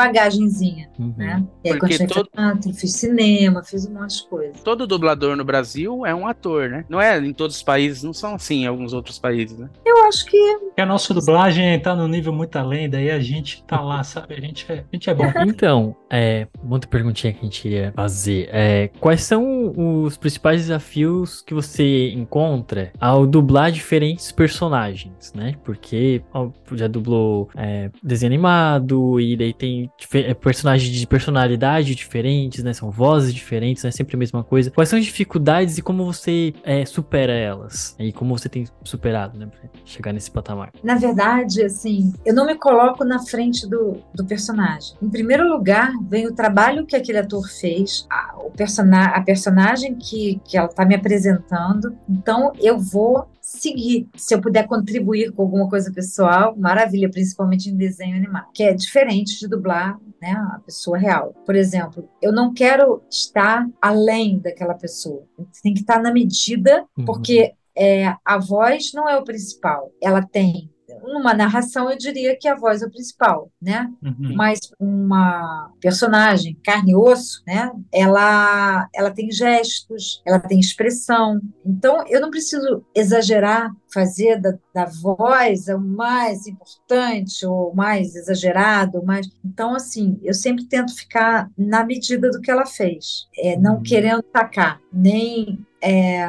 [0.99, 1.15] Uhum.
[1.17, 1.45] né?
[1.65, 4.53] E aí Porque continuei todo- teatro, fiz cinema, fiz um monte de coisa.
[4.65, 6.85] Todo dublador no Brasil é um ator, né?
[6.89, 9.69] Não é em todos os países, não são assim em alguns outros países, né?
[9.85, 13.63] Eu acho que Porque a nossa dublagem tá num nível muito além, daí a gente
[13.65, 14.35] tá lá, sabe?
[14.35, 15.25] A gente é, a gente é bom.
[15.47, 18.49] Então, é, muita perguntinha que a gente iria fazer.
[18.53, 19.73] É, quais são
[20.05, 25.55] os principais desafios que você encontra ao dublar diferentes personagens, né?
[25.65, 32.63] Porque ó, já dublou é, desenho animado e daí tem é, personagens de personalidade diferentes,
[32.63, 32.73] né?
[32.73, 34.71] São vozes diferentes, é sempre a mesma coisa.
[34.71, 37.95] Quais são as dificuldades e como você é, supera elas?
[37.99, 39.47] E como você tem superado, né?
[39.47, 40.71] Pra chegar nesse patamar.
[40.83, 44.97] Na verdade, assim, eu não me coloco na frente do, do personagem.
[45.03, 49.95] Em primeiro lugar, vem o trabalho que aquele ator fez, a, o persona, a personagem
[49.95, 51.97] que, que ela está me apresentando.
[52.09, 54.09] Então, eu vou seguir.
[54.17, 58.75] Se eu puder contribuir com alguma coisa pessoal, maravilha, principalmente em desenho animado, que é
[58.75, 61.35] diferente de dublar né, a pessoa real.
[61.45, 65.23] Por exemplo, eu não quero estar além daquela pessoa.
[65.63, 69.93] Tem que estar na medida, porque é, a voz não é o principal.
[70.03, 70.71] Ela tem
[71.03, 73.91] numa narração eu diria que a voz é o principal, né?
[74.03, 74.35] Uhum.
[74.35, 77.71] Mas uma personagem carne e osso, né?
[77.93, 81.41] Ela ela tem gestos, ela tem expressão.
[81.65, 89.05] Então eu não preciso exagerar, fazer da, da voz o mais importante ou mais exagerado,
[89.05, 89.29] mais.
[89.45, 93.83] Então assim eu sempre tento ficar na medida do que ela fez, é, não Uhum.
[93.83, 96.27] querendo tacar nem é,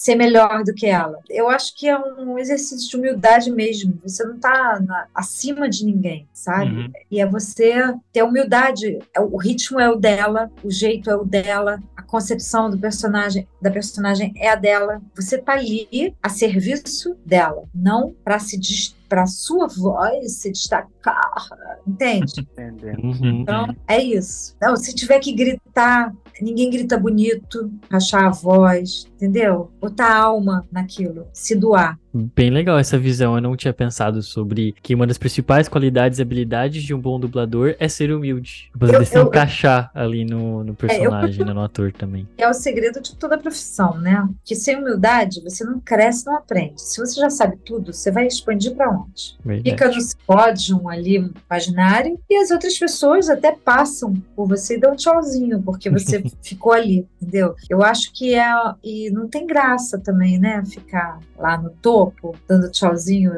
[0.00, 1.18] ser melhor do que ela.
[1.28, 4.00] Eu acho que é um exercício de humildade mesmo.
[4.02, 4.80] Você não está
[5.14, 6.74] acima de ninguém, sabe?
[6.74, 6.92] Uhum.
[7.10, 8.98] E é você ter humildade.
[9.14, 13.46] É, O ritmo é o dela, o jeito é o dela, a concepção do personagem
[13.60, 15.02] da personagem é a dela.
[15.14, 18.58] Você tá ali a serviço dela, não para se
[19.06, 21.48] para sua voz se destacar,
[21.84, 22.32] entende?
[22.40, 23.02] Entendendo.
[23.02, 23.40] Uhum.
[23.42, 24.56] Então, é isso.
[24.62, 29.70] Não, se tiver que gritar, ninguém grita bonito, rachar a voz, entendeu?
[29.80, 31.99] Botar alma naquilo, se doar.
[32.12, 33.34] Bem legal essa visão.
[33.36, 37.20] Eu não tinha pensado sobre que uma das principais qualidades e habilidades de um bom
[37.20, 38.70] dublador é ser humilde.
[38.74, 42.26] Você Eu- se eu- encaixar ali no, no personagem, né, no ator também.
[42.36, 44.28] É o segredo de toda a profissão, né?
[44.44, 46.80] Que sem humildade você não cresce, não aprende.
[46.82, 49.36] Se você já sabe tudo, você vai expandir para onde?
[49.44, 49.70] Verdade.
[49.70, 54.92] Fica no pódio ali imaginário e as outras pessoas até passam por você e dão
[54.92, 57.54] um tchauzinho, porque você ficou ali, entendeu?
[57.68, 58.50] Eu acho que é.
[58.82, 60.62] E não tem graça também, né?
[60.64, 61.99] Ficar lá no topo,
[62.48, 63.32] dando tchauzinho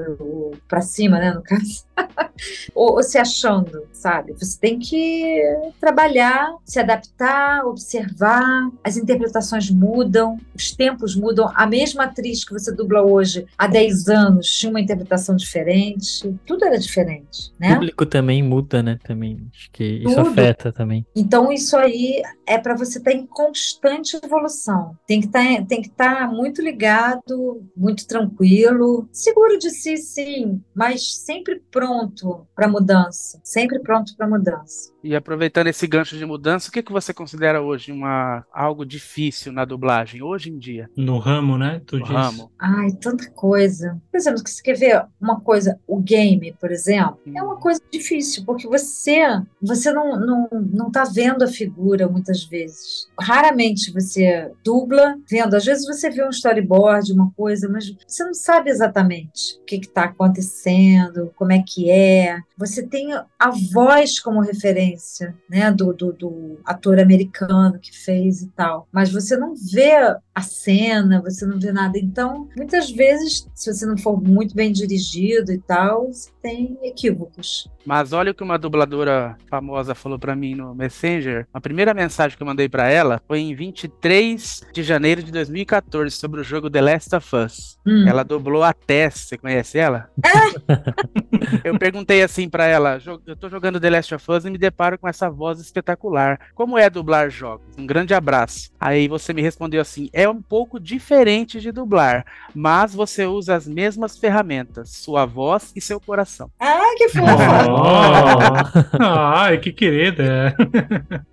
[0.69, 1.33] pra cima, né?
[1.33, 1.85] No caso.
[2.75, 4.33] ou, ou se achando, sabe?
[4.33, 5.41] Você tem que
[5.81, 8.69] trabalhar, se adaptar, observar.
[8.83, 11.51] As interpretações mudam, os tempos mudam.
[11.55, 16.35] A mesma atriz que você dubla hoje, há 10 anos, tinha uma interpretação diferente.
[16.45, 17.75] Tudo era diferente, O né?
[17.75, 18.99] público também muda, né?
[19.05, 19.39] Também.
[19.55, 20.31] Acho que isso Tudo.
[20.31, 21.07] afeta também.
[21.15, 24.97] Então, isso aí é para você estar em constante evolução.
[25.07, 31.15] Tem que estar tem que estar muito ligado, muito tranquilo, seguro de si, sim, mas
[31.17, 33.41] sempre pronto para mudança.
[33.45, 34.93] Sempre pronto para mudança.
[35.03, 39.53] E aproveitando esse gancho de mudança, o que, que você considera hoje uma, algo difícil
[39.53, 40.89] na dublagem, hoje em dia?
[40.97, 41.81] No ramo, né?
[41.87, 42.13] Tu No diz.
[42.13, 42.51] ramo.
[42.59, 44.01] Ai, tanta coisa.
[44.11, 48.45] Por exemplo, você quer ver uma coisa, o game, por exemplo, é uma coisa difícil,
[48.45, 49.23] porque você
[49.61, 53.09] você não, não, não tá vendo a figura muitas vezes.
[53.21, 55.55] Raramente você dubla vendo.
[55.55, 59.77] Às vezes você vê um storyboard, uma coisa, mas você não sabe exatamente o que
[59.77, 62.39] está acontecendo, como é que é.
[62.57, 63.82] Você tem a voz
[64.23, 69.55] como referência, né, do, do, do ator americano que fez e tal, mas você não
[69.73, 69.93] vê
[70.35, 71.99] a cena, você não vê nada.
[71.99, 77.69] Então, muitas vezes, se você não for muito bem dirigido e tal, você tem equívocos.
[77.85, 81.47] Mas olha o que uma dubladora famosa falou pra mim no Messenger.
[81.53, 86.15] A primeira mensagem que eu mandei pra ela foi em 23 de janeiro de 2014
[86.17, 87.79] sobre o jogo The Last of Us.
[87.87, 88.07] Hum.
[88.07, 90.09] Ela dublou a Tess, você conhece ela?
[91.65, 94.59] eu perguntei assim pra ela, "Jo- eu tô jogando The Last of Us e me
[94.59, 96.39] deparo com essa voz espetacular.
[96.55, 97.65] Como é dublar jogos?
[97.79, 98.71] Um grande abraço.
[98.79, 103.67] Aí você me respondeu assim, é um pouco diferente de dublar, mas você usa as
[103.67, 106.51] mesmas ferramentas, sua voz e seu coração.
[106.61, 107.67] Ah, que fofa!
[107.71, 110.55] Oh, Ai, que querida.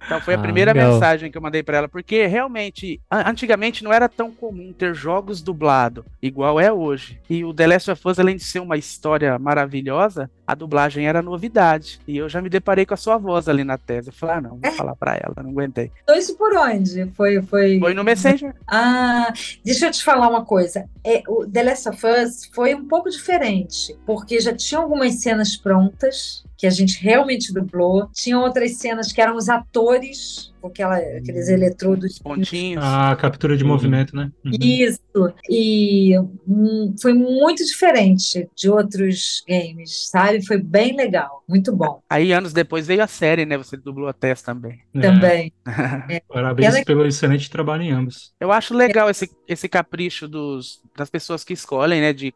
[0.05, 0.93] Então foi a Ah, primeira legal.
[0.93, 5.41] mensagem que eu mandei pra ela, porque realmente, antigamente não era tão comum ter jogos
[5.41, 7.19] dublado, igual é hoje.
[7.29, 11.21] E o The Last of Us, além de ser uma história maravilhosa, a dublagem era
[11.21, 11.99] novidade.
[12.07, 14.09] E eu já me deparei com a sua voz ali na tese.
[14.09, 15.91] Eu falei, ah, não, vou falar pra ela, não aguentei.
[16.03, 17.11] Então, isso por onde?
[17.15, 17.79] Foi, foi...
[17.79, 18.53] Foi no Messenger.
[18.67, 20.85] Ah, deixa eu te falar uma coisa.
[21.03, 25.55] É, o The Last of Us foi um pouco diferente, porque já tinha algumas cenas
[25.55, 28.09] prontas que a gente realmente dublou.
[28.13, 32.19] Tinha outras cenas que eram os atores, com aquela, aqueles eletrodos.
[32.19, 32.83] Pontinhos.
[32.83, 33.69] A captura de Uhum.
[33.69, 34.31] movimento, né?
[34.45, 34.51] Uhum.
[34.61, 34.99] Isso.
[35.49, 36.17] E
[36.47, 40.45] hum, foi muito diferente de outros games, sabe?
[40.45, 43.57] Foi bem legal, muito bom Aí anos depois veio a série, né?
[43.57, 44.79] Você dublou a Tess também.
[44.95, 45.53] É, também.
[46.27, 48.33] Parabéns Ela- pelo excelente trabalho em ambos.
[48.39, 52.13] Eu acho legal esse, esse capricho dos, das pessoas que escolhem, né?
[52.13, 52.33] De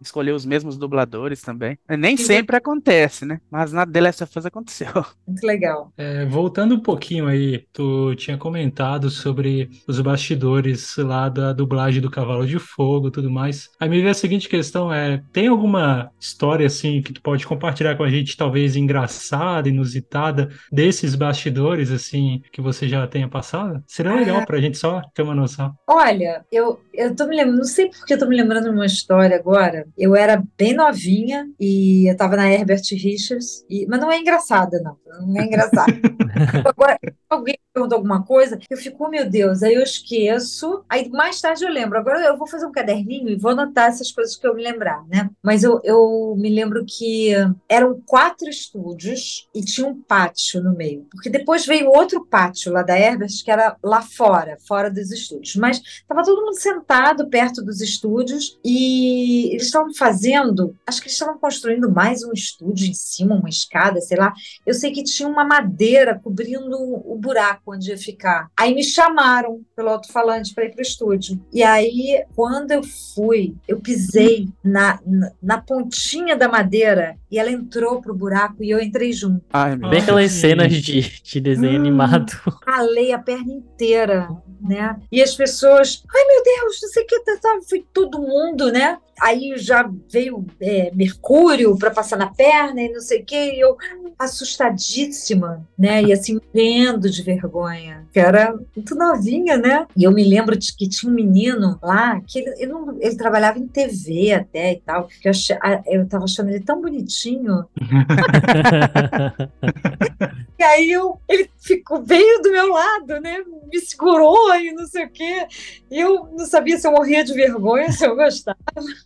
[0.00, 1.78] escolher os mesmos dubladores também.
[1.88, 2.24] Nem Sim.
[2.24, 3.40] sempre acontece, né?
[3.50, 4.88] Mas na The Last of Us aconteceu.
[5.26, 5.92] Muito legal.
[5.96, 12.10] É, voltando um pouquinho aí tu tinha comentado sobre os bastidores lá da dublagem do
[12.10, 13.68] Cavalo de Fogo e tudo mais.
[13.78, 17.94] Aí me veio a seguinte questão, é, tem alguma história, assim, que tu pode compartilhar
[17.94, 23.84] com a gente, talvez engraçada, inusitada, desses bastidores, assim, que você já tenha passado?
[23.86, 25.74] Seria legal pra gente só ter uma noção.
[25.86, 28.86] Olha, eu, eu tô me lembrando, não sei porque eu tô me lembrando de uma
[28.86, 29.86] história agora.
[29.98, 34.80] Eu era bem novinha e eu tava na Herbert Richards, e, mas não é engraçada,
[34.82, 34.96] não.
[35.26, 35.92] Não é engraçado.
[36.64, 41.40] agora, alguém perguntou alguma coisa, eu fico, oh, meu Deus, aí eu esqueço, aí mais
[41.40, 41.98] tarde eu lembro.
[41.98, 45.04] Agora eu vou fazer um caderninho e vou anotar essas coisas que eu me lembrar,
[45.08, 45.28] né?
[45.42, 47.32] Mas eu, eu me lembro que
[47.68, 51.06] eram quatro estúdios e tinha um pátio no meio.
[51.10, 55.56] Porque depois veio outro pátio lá da Herbert, que era lá fora, fora dos estúdios.
[55.56, 61.14] Mas estava todo mundo sentado perto dos estúdios e eles estavam fazendo, acho que eles
[61.14, 64.32] estavam construindo mais um estúdio em cima, uma escada, sei lá.
[64.64, 68.50] Eu sei que tinha uma madeira cobrindo o buraco onde ia ficar.
[68.56, 71.40] Aí me chamaram pelo alto-falante para ir para o estúdio.
[71.52, 72.82] E aí, quando eu
[73.14, 78.70] fui, eu pisei na, na, na, pontinha da madeira e ela entrou pro buraco e
[78.70, 79.44] eu entrei junto.
[79.52, 82.32] Ai, Bem aquelas cenas de, de desenho hum, animado.
[82.66, 84.28] Ralei a perna inteira,
[84.66, 84.96] né?
[85.10, 88.70] E as pessoas, ai meu Deus, não sei o que, tá, tá, foi todo mundo,
[88.70, 88.98] né?
[89.20, 93.60] Aí já veio é, mercúrio para passar na perna e não sei o que, e
[93.60, 93.76] eu
[94.18, 96.02] assustadíssima, né?
[96.02, 99.86] E assim, vendo de vergonha, que era muito novinha, né?
[99.96, 103.16] E eu me lembro de que tinha um menino lá, que ele, ele, não, ele
[103.16, 107.64] trabalhava em TV até e tal, que eu, achei, eu tava achando ele tão bonitinho.
[110.58, 113.38] e aí eu, ele ficou, veio do meu lado, né?
[113.72, 115.46] Me segurou e não sei o quê.
[115.90, 118.58] E eu não sabia se eu morria de vergonha, se eu gostava.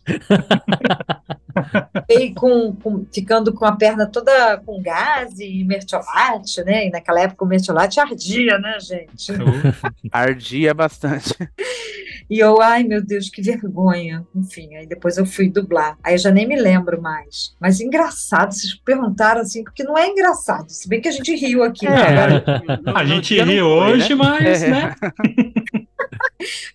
[2.09, 6.87] e com, com, ficando com a perna toda com gás e mertiolate, né?
[6.87, 9.31] E naquela época o mertiolate ardia, né, gente?
[10.11, 11.35] ardia bastante.
[12.31, 14.25] E eu, ai meu Deus, que vergonha.
[14.33, 15.97] Enfim, aí depois eu fui dublar.
[16.01, 17.53] Aí eu já nem me lembro mais.
[17.59, 20.69] Mas engraçado, vocês perguntaram assim, porque não é engraçado.
[20.69, 21.85] Se bem que a gente riu aqui.
[21.85, 21.91] Né?
[21.93, 22.29] É.
[22.29, 22.43] Né?
[22.85, 24.15] Agora, a gente riu hoje, né?
[24.15, 24.69] mas, é.
[24.69, 24.95] né?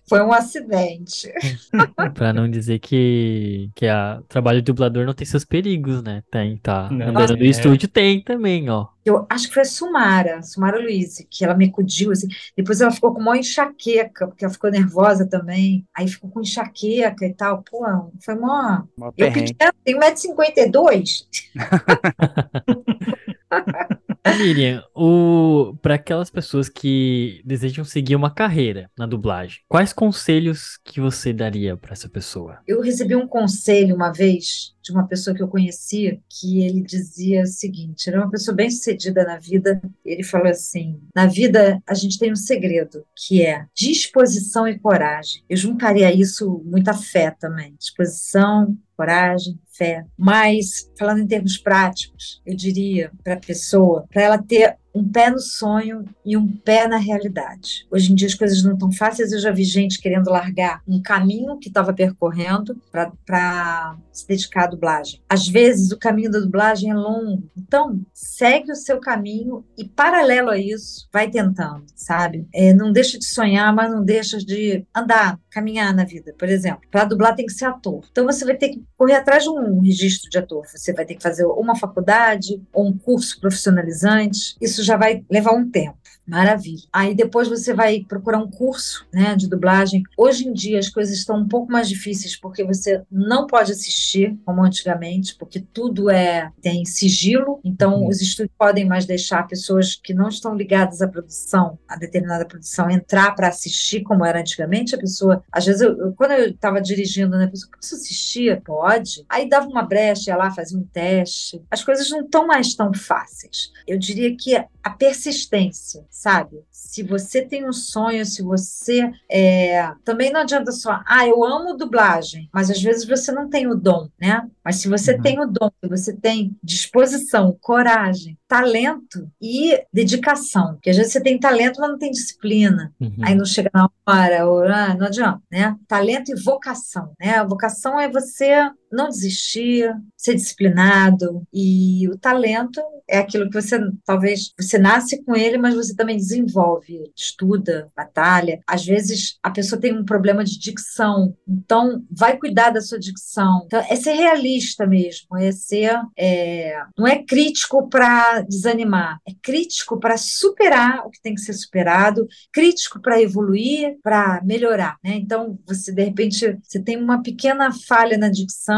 [0.07, 1.31] Foi um acidente.
[2.13, 6.23] pra não dizer que, que o trabalho de dublador não tem seus perigos, né?
[6.31, 6.89] Tem, tá.
[6.91, 7.47] Não, Andando no é.
[7.47, 8.87] estúdio tem também, ó.
[9.05, 12.27] Eu acho que foi a Sumara, Sumara Luiz, que ela me acudiu, assim.
[12.57, 15.85] Depois ela ficou com uma enxaqueca, porque ela ficou nervosa também.
[15.95, 17.63] Aí ficou com enxaqueca e tal.
[17.63, 17.85] Pô,
[18.19, 18.83] foi mó.
[19.17, 21.25] eu pedi, tem 1,52m.
[24.35, 25.75] Miriam, o...
[25.81, 31.77] para aquelas pessoas que desejam seguir uma carreira na dublagem, quais conselhos que você daria
[31.77, 32.59] para essa pessoa?
[32.67, 37.41] Eu recebi um conselho uma vez de uma pessoa que eu conhecia, que ele dizia
[37.41, 39.81] o seguinte: era uma pessoa bem sucedida na vida.
[40.05, 45.43] Ele falou assim: na vida a gente tem um segredo, que é disposição e coragem.
[45.49, 47.75] Eu juntaria isso muita fé também.
[47.77, 50.03] Disposição, coragem, fé.
[50.17, 55.29] Mas, falando em termos práticos, eu diria para a pessoa, para ela ter um pé
[55.29, 57.85] no sonho e um pé na realidade.
[57.91, 61.01] Hoje em dia as coisas não estão fáceis, eu já vi gente querendo largar um
[61.01, 65.21] caminho que estava percorrendo para se dedicar à dublagem.
[65.29, 70.49] Às vezes o caminho da dublagem é longo, então segue o seu caminho e paralelo
[70.49, 72.47] a isso, vai tentando, sabe?
[72.53, 76.33] É, não deixa de sonhar, mas não deixa de andar, caminhar na vida.
[76.37, 78.03] Por exemplo, para dublar tem que ser ator.
[78.11, 80.65] Então você vai ter que correr atrás de um registro de ator.
[80.67, 84.55] Você vai ter que fazer uma faculdade ou um curso profissionalizante.
[84.59, 85.96] Isso já vai levar um tempo.
[86.27, 86.83] Maravilha.
[86.91, 90.03] Aí depois você vai procurar um curso, né, de dublagem.
[90.17, 94.37] Hoje em dia as coisas estão um pouco mais difíceis porque você não pode assistir
[94.45, 97.59] como antigamente, porque tudo é tem sigilo.
[97.63, 98.07] Então uhum.
[98.09, 102.89] os estúdios podem mais deixar pessoas que não estão ligadas à produção, a determinada produção,
[102.89, 104.95] entrar para assistir como era antigamente.
[104.95, 108.61] A pessoa, às vezes, eu, eu, quando eu estava dirigindo, né, a pessoa posso assistir?
[108.61, 109.25] Pode.
[109.29, 111.61] Aí dava uma brecha, ia lá fazia um teste.
[111.71, 113.71] As coisas não estão mais tão fáceis.
[113.87, 116.63] Eu diria que a persistência sabe?
[116.71, 119.11] Se você tem um sonho, se você.
[119.29, 119.91] É...
[120.03, 123.75] Também não adianta só, ah, eu amo dublagem, mas às vezes você não tem o
[123.75, 124.47] dom, né?
[124.65, 125.21] Mas se você uhum.
[125.21, 131.21] tem o dom, se você tem disposição, coragem, talento e dedicação, porque às vezes você
[131.21, 133.15] tem talento, mas não tem disciplina, uhum.
[133.21, 135.75] aí não chega na hora, ou, ah, não adianta, né?
[135.87, 137.35] Talento e vocação, né?
[137.35, 143.79] A vocação é você não desistir, ser disciplinado e o talento é aquilo que você
[144.05, 148.59] talvez você nasce com ele, mas você também desenvolve, estuda, batalha.
[148.67, 153.63] Às vezes a pessoa tem um problema de dicção, então vai cuidar da sua dicção.
[153.65, 159.99] Então é ser realista mesmo, é ser é, não é crítico para desanimar, é crítico
[159.99, 164.97] para superar o que tem que ser superado, crítico para evoluir, para melhorar.
[165.03, 165.15] Né?
[165.15, 168.76] Então você de repente você tem uma pequena falha na dicção,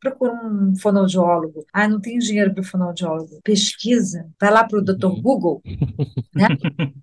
[0.00, 1.64] procura um fonoaudiólogo.
[1.72, 3.40] Ah, não tenho dinheiro para o fonoaudiólogo.
[3.42, 5.20] Pesquisa, vai lá para o Dr.
[5.20, 5.62] Google,
[6.34, 6.48] né?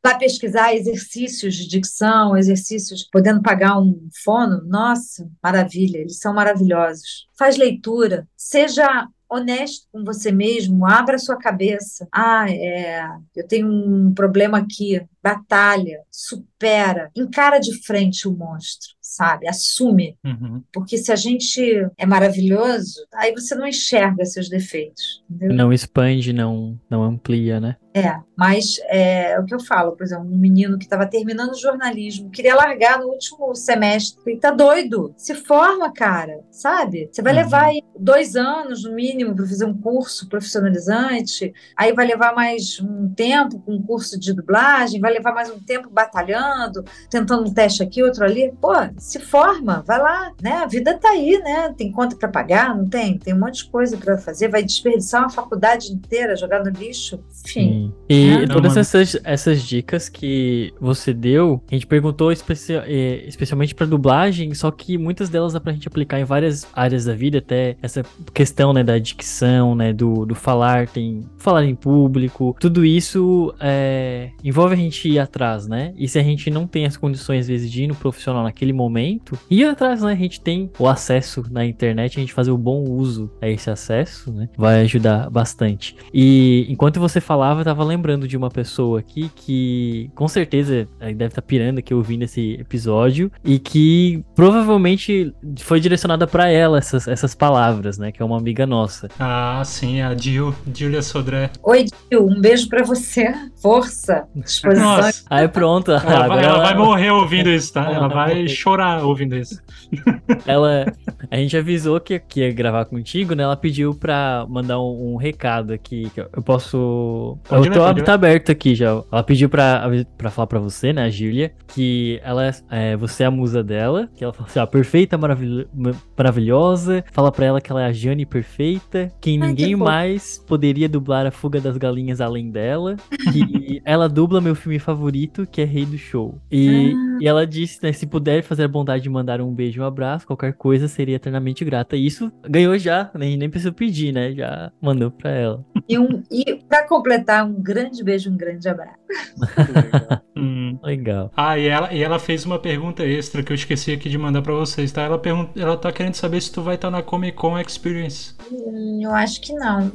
[0.03, 4.61] vai pesquisar exercícios de dicção, exercícios, podendo pagar um fono.
[4.65, 7.27] Nossa, maravilha, eles são maravilhosos.
[7.37, 12.07] Faz leitura, seja honesto com você mesmo, abra sua cabeça.
[12.11, 15.01] Ah, é, eu tenho um problema aqui.
[15.21, 19.47] Batalha, supera, encara de frente o monstro sabe?
[19.47, 20.17] Assume.
[20.23, 20.61] Uhum.
[20.71, 21.61] Porque se a gente
[21.97, 25.23] é maravilhoso, aí você não enxerga seus defeitos.
[25.29, 25.57] Entendeu?
[25.57, 27.75] Não expande, não, não amplia, né?
[27.93, 32.29] É, mas é, o que eu falo, por exemplo, um menino que estava terminando jornalismo,
[32.29, 37.09] queria largar no último semestre, ele tá doido, se forma, cara, sabe?
[37.11, 37.39] Você vai Uhum.
[37.39, 42.79] levar aí dois anos, no mínimo, para fazer um curso profissionalizante, aí vai levar mais
[42.79, 47.53] um tempo com um curso de dublagem, vai levar mais um tempo batalhando, tentando um
[47.53, 48.51] teste aqui, outro ali.
[48.59, 50.53] Pô, se forma, vai lá, né?
[50.63, 51.73] A vida tá aí, né?
[51.77, 53.17] Tem conta para pagar, não tem?
[53.17, 57.19] Tem um monte de coisa para fazer, vai desperdiçar uma faculdade inteira, jogar no lixo,
[57.45, 57.59] enfim.
[57.69, 57.93] Sim.
[58.09, 58.47] E É.
[58.47, 63.85] todas Não, essas, essas dicas que você deu, a gente perguntou especi- eh, especialmente pra
[63.85, 67.75] dublagem, só que muitas delas dá pra gente aplicar em várias áreas da vida, até
[67.81, 68.03] essa
[68.33, 74.29] questão, né, da dicção, né, do, do falar, tem falar em público, tudo isso é,
[74.43, 75.93] envolve a gente ir atrás, né?
[75.95, 78.73] E se a gente não tem as condições, às vezes, de ir no profissional naquele
[78.73, 80.11] momento, ir atrás, né?
[80.11, 83.69] A gente tem o acesso na internet, a gente fazer o bom uso a esse
[83.69, 84.49] acesso, né?
[84.57, 85.95] Vai ajudar bastante.
[86.13, 91.25] E enquanto você falava, eu tava lembrando de uma pessoa aqui que com certeza deve
[91.25, 97.35] estar pirando aqui ouvindo esse episódio e que provavelmente foi direcionada pra ela essas, essas
[97.35, 98.11] palavras, né?
[98.11, 99.09] Que é uma amiga nossa.
[99.19, 101.51] Ah, sim, a Jill, Julia Sodré.
[101.63, 103.33] Oi, Gil, um beijo pra você.
[103.61, 104.88] Força, disposição.
[104.97, 107.91] Nossa, Aí pronto, ela, vai, ela ela- vai morrer ouvindo isso, tá?
[107.91, 109.61] Ela vai chorar ouvindo isso.
[110.45, 110.85] Ela,
[111.31, 113.43] a gente avisou que, que ia gravar contigo, né?
[113.43, 116.09] Ela pediu pra mandar um, um recado aqui.
[116.13, 117.37] que eu posso.
[117.47, 118.03] Pode eu ler, tô ler.
[118.03, 119.01] tá aberto aqui já.
[119.11, 123.23] Ela pediu pra, pra falar pra você, né, a Gília, que ela é, é, você
[123.23, 124.07] é a musa dela.
[124.15, 127.03] Que ela fala assim, ó, perfeita, maravil- ma- maravilhosa.
[127.11, 129.11] Fala pra ela que ela é a Jane perfeita.
[129.19, 129.83] Que Ai, que ninguém fofo.
[129.85, 132.95] mais poderia dublar a fuga das galinhas além dela.
[133.33, 136.39] Que ela dubla meu filme favorito, que é Rei do Show.
[136.51, 139.83] E, e ela disse, né, se puder fazer a bondade de mandar um beijo e
[139.83, 141.95] um abraço, qualquer coisa seria eternamente grata.
[141.95, 144.33] E isso ganhou já, nem, nem precisa pedir, né?
[144.33, 145.65] Já mandou pra ela.
[145.87, 148.99] E, um, e para completar, um grande beijo, um grande abraço.
[150.39, 150.79] Hum.
[150.81, 151.31] Legal.
[151.35, 154.41] Ah, e ela, e ela fez uma pergunta extra que eu esqueci aqui de mandar
[154.41, 155.01] pra vocês, tá?
[155.01, 158.35] Ela, pergun ela tá querendo saber se tu vai estar na Comic Con Experience.
[158.51, 159.91] Hum, eu acho que não.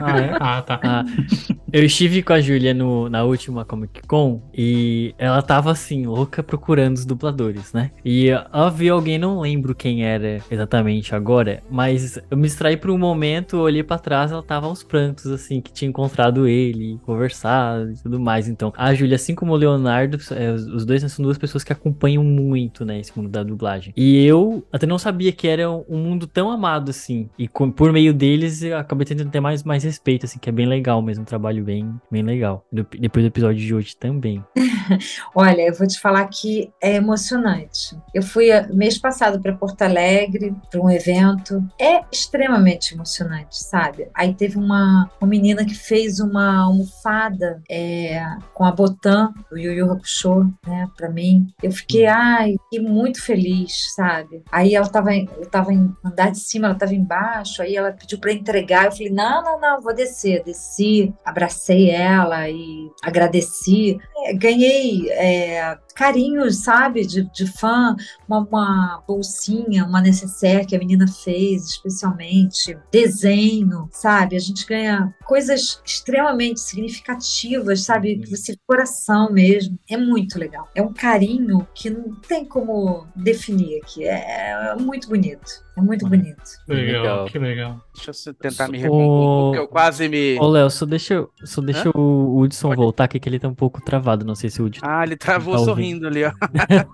[0.00, 0.36] Ah, é?
[0.40, 0.80] Ah, tá.
[0.82, 1.04] Ah,
[1.78, 6.96] eu estive com a Júlia na última Comic Con e ela tava assim, louca procurando
[6.96, 7.92] os dubladores, né?
[8.04, 12.90] E ela viu alguém, não lembro quem era exatamente agora, mas eu me distraí por
[12.90, 17.92] um momento, olhei pra trás, ela tava aos prantos, assim, que tinha encontrado ele, conversado
[17.92, 18.48] e tudo mais.
[18.48, 22.24] Então, a Júlia, assim como o Leonardo, é, os dois são duas pessoas que acompanham
[22.24, 23.92] muito, né, esse mundo da dublagem.
[23.96, 27.28] E eu até não sabia que era um mundo tão amado assim.
[27.38, 30.66] E por meio deles, eu acabei tentando ter mais, mais respeito, assim, que é bem
[30.66, 32.64] legal mesmo, um trabalho bem, bem legal.
[32.72, 34.42] Depois do episódio de hoje também.
[35.34, 37.94] Olha, eu vou te falar que é emocionante.
[38.14, 41.62] Eu fui eh, mês passado para Porto Alegre para um evento.
[41.78, 44.08] É extremamente emocionante, sabe?
[44.14, 49.72] Aí teve uma, uma menina que fez uma almofada é, com a Botan do Yu
[49.72, 51.52] Yu Hakusho, né, para mim.
[51.62, 54.42] Eu fiquei, ai, fiquei muito feliz, sabe?
[54.50, 57.60] Aí ela tava, em- eu tava em andar de cima, ela tava embaixo.
[57.60, 58.86] Aí ela pediu para entregar.
[58.86, 60.42] Eu falei, não, não, não, vou descer.
[60.44, 61.47] Desci, abracei
[61.90, 63.98] ela e agradeci.
[64.24, 67.96] É, ganhei é, carinhos, sabe, de, de fã,
[68.28, 74.36] uma, uma bolsinha, uma necessaire que a menina fez especialmente, desenho, sabe?
[74.36, 78.18] A gente ganha coisas extremamente significativas, sabe?
[78.18, 79.78] Que você coração mesmo.
[79.90, 80.68] É muito legal.
[80.74, 84.04] É um carinho que não tem como definir aqui.
[84.04, 85.66] É, é muito bonito.
[85.76, 86.10] É muito Uhum.
[86.10, 86.42] bonito.
[86.66, 87.24] Legal, Legal.
[87.26, 87.80] que legal.
[87.94, 90.36] Deixa eu tentar me O- recompor, porque eu quase me.
[90.40, 91.92] Ô, Léo, só deixa, só deixa Hã?
[91.94, 92.80] o Hudson Pode.
[92.80, 94.24] voltar aqui, que ele tá um pouco travado.
[94.24, 95.87] Não sei se o Hudson, Ah, ele travou Tá ouvindo.
[95.90, 96.30] Sorrindo ali, ó.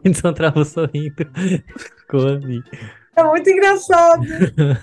[0.04, 1.14] o Hudson travou sorrindo.
[2.00, 2.62] Ficou ali.
[3.16, 4.22] É muito engraçado.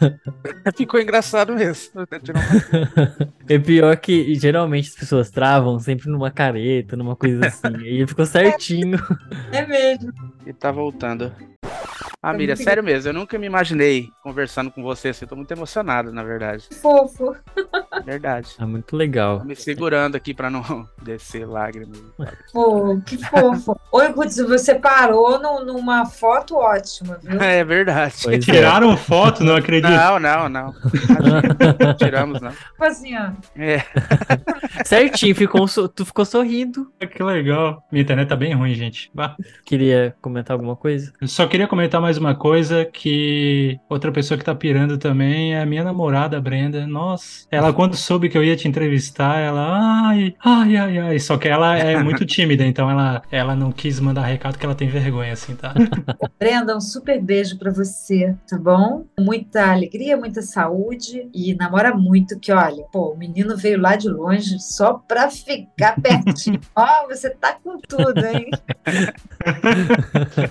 [0.78, 1.92] Ficou engraçado mesmo.
[1.96, 2.08] Uma-
[3.50, 7.76] É pior que geralmente as pessoas travam sempre numa careta, numa coisa assim.
[7.84, 8.98] E ele ficou certinho.
[9.52, 10.14] É mesmo.
[10.46, 11.34] E tá voltando.
[12.24, 15.26] Ah, É Miriam, muito sério mesmo, eu nunca me imaginei conversando com você assim.
[15.26, 16.66] Tô muito emocionado, na verdade.
[16.82, 17.36] Fofo.
[18.06, 18.48] Verdade.
[18.60, 19.40] É muito legal.
[19.40, 22.00] Tô me segurando aqui pra não descer lágrimas.
[22.54, 23.80] Pô, que fofo.
[23.92, 27.40] Oi, Putz, você parou no- numa foto ótima, viu?
[27.42, 28.16] É verdade.
[28.24, 28.40] Pois é.
[28.40, 29.90] Tiraram foto, não acredito.
[29.92, 30.74] Não, não, não.
[31.80, 32.52] Não Tiramos, não.
[32.52, 33.32] Tipo assim, ó.
[33.56, 33.84] É.
[34.86, 36.92] Certinho, ficou, tu ficou sorrindo.
[37.00, 37.84] Que legal.
[37.92, 39.12] Minha internet tá bem ruim, gente.
[39.14, 39.36] Bah.
[39.66, 41.12] Queria comentar alguma coisa?
[41.22, 45.62] Eu só queria comentar mais uma coisa que outra pessoa que tá pirando também é
[45.62, 46.86] a minha namorada, a Brenda.
[46.88, 51.20] Nossa, ela quando soube que eu ia te entrevistar, ela, ai, ai, ai, ai.
[51.20, 54.76] Só que ela é muito tímida, então ela, ela não quis mandar recado que ela
[54.76, 55.74] tem vergonha, assim, tá?
[56.40, 59.06] Brenda, um super beijo pra você, tá bom?
[59.20, 64.10] Muita alegria, muita saúde e namora muito, que olha, pô, o menino veio lá de
[64.10, 66.60] longe só pra ficar pertinho.
[66.76, 68.50] Ó, você tá com tudo, hein?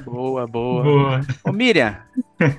[0.04, 0.82] Boa, boa.
[0.82, 1.20] Boa.
[1.50, 1.96] Ô, Miriam,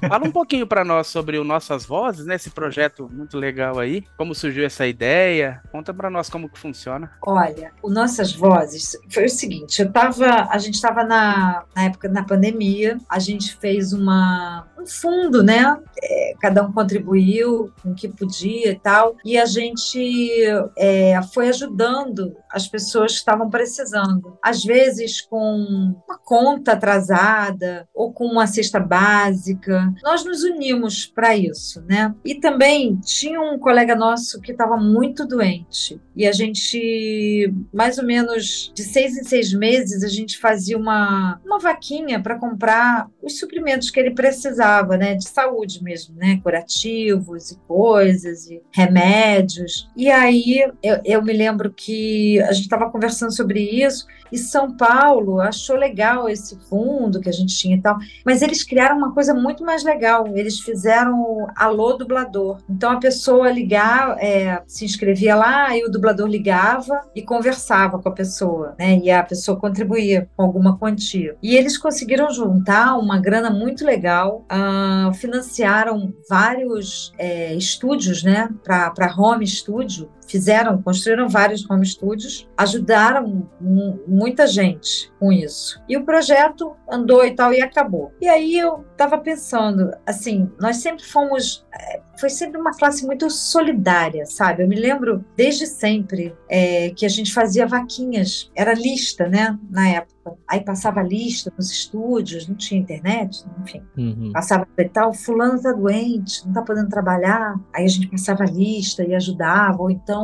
[0.09, 2.35] fala um pouquinho pra nós sobre o Nossas Vozes, né?
[2.35, 4.03] Esse projeto muito legal aí.
[4.17, 5.61] Como surgiu essa ideia?
[5.71, 7.09] Conta pra nós como que funciona.
[7.25, 12.09] Olha, o Nossas Vozes foi o seguinte, eu tava, a gente estava na, na época
[12.09, 15.77] na pandemia, a gente fez uma, um fundo, né?
[16.03, 20.43] É, cada um contribuiu com o que podia e tal, e a gente
[20.77, 24.37] é, foi ajudando as pessoas que estavam precisando.
[24.43, 29.93] Às vezes com uma conta atrasada ou com uma cesta básica.
[30.03, 32.13] Nós nos unimos para isso, né?
[32.25, 38.05] E também tinha um colega nosso que estava muito doente e a gente, mais ou
[38.05, 43.39] menos de seis em seis meses, a gente fazia uma, uma vaquinha para comprar os
[43.39, 45.15] suprimentos que ele precisava, né?
[45.15, 46.39] De saúde mesmo, né?
[46.43, 49.89] Curativos e coisas, e remédios.
[49.95, 54.75] E aí eu, eu me lembro que a gente estava conversando sobre isso e São
[54.75, 59.13] Paulo achou legal esse fundo que a gente tinha e tal, mas eles criaram uma
[59.13, 60.25] coisa muito mais legal.
[60.35, 62.59] Eles fizeram o alô dublador.
[62.69, 68.07] Então a pessoa ligava, é, se inscrevia lá e o dublador ligava e conversava com
[68.07, 68.99] a pessoa, né?
[69.03, 71.35] E a pessoa contribuía com alguma quantia.
[71.43, 78.49] E eles conseguiram juntar uma grana muito legal, ah, financiaram vários é, estúdios, né?
[78.63, 85.81] Para home studio fizeram, construíram vários home studios, ajudaram mu- muita gente com isso.
[85.87, 88.11] E o projeto andou e tal e acabou.
[88.21, 93.29] E aí eu estava pensando, assim, nós sempre fomos, eh, foi sempre uma classe muito
[93.29, 94.63] solidária, sabe?
[94.63, 99.57] Eu me lembro desde sempre eh, que a gente fazia vaquinhas, era lista, né?
[99.69, 100.11] Na época.
[100.47, 104.31] Aí passava lista nos estúdios, não tinha internet, enfim Uhum.
[104.31, 107.55] passava e tal, fulano tá doente, não tá podendo trabalhar.
[107.73, 110.20] Aí a gente passava lista e ajudava, ou então,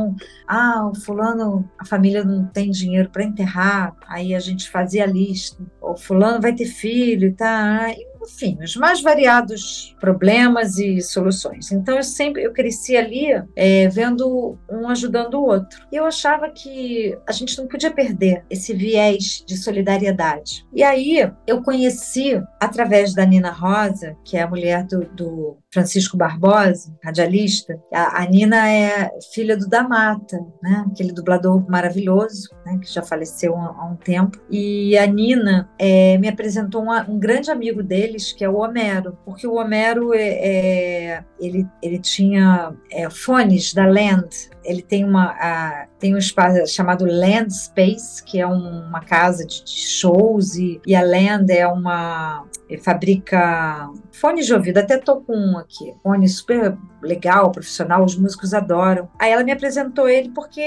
[0.47, 5.07] ah, o fulano, a família não tem dinheiro para enterrar, aí a gente fazia a
[5.07, 5.63] lista.
[5.81, 7.87] O fulano vai ter filho, tá?
[8.27, 11.71] Enfim, os mais variados problemas e soluções.
[11.71, 15.79] Então eu sempre eu cresci ali é, vendo um ajudando o outro.
[15.91, 20.65] E eu achava que a gente não podia perder esse viés de solidariedade.
[20.73, 26.17] E aí eu conheci através da Nina Rosa, que é a mulher do, do Francisco
[26.17, 27.79] Barbosa, radialista.
[27.93, 30.85] A, a Nina é filha do da Mata, né?
[30.91, 32.79] Aquele dublador maravilhoso, né?
[32.81, 34.37] Que já faleceu há, há um tempo.
[34.49, 37.81] E a Nina é, me apresentou uma- um grande amigo
[38.17, 43.73] deles, que é o Homero, porque o Homero é, é- ele, ele tinha é, fones
[43.73, 44.49] da Land.
[44.67, 49.45] Ele tem uma a- tem um espaço chamado Land Space, que é um- uma casa
[49.45, 52.43] de, de shows e, e a Land é uma
[52.83, 58.53] fabrica fones de ouvido, até tô com um aqui, fone super legal, profissional, os músicos
[58.53, 59.07] adoram.
[59.19, 60.59] Aí ela me apresentou ele porque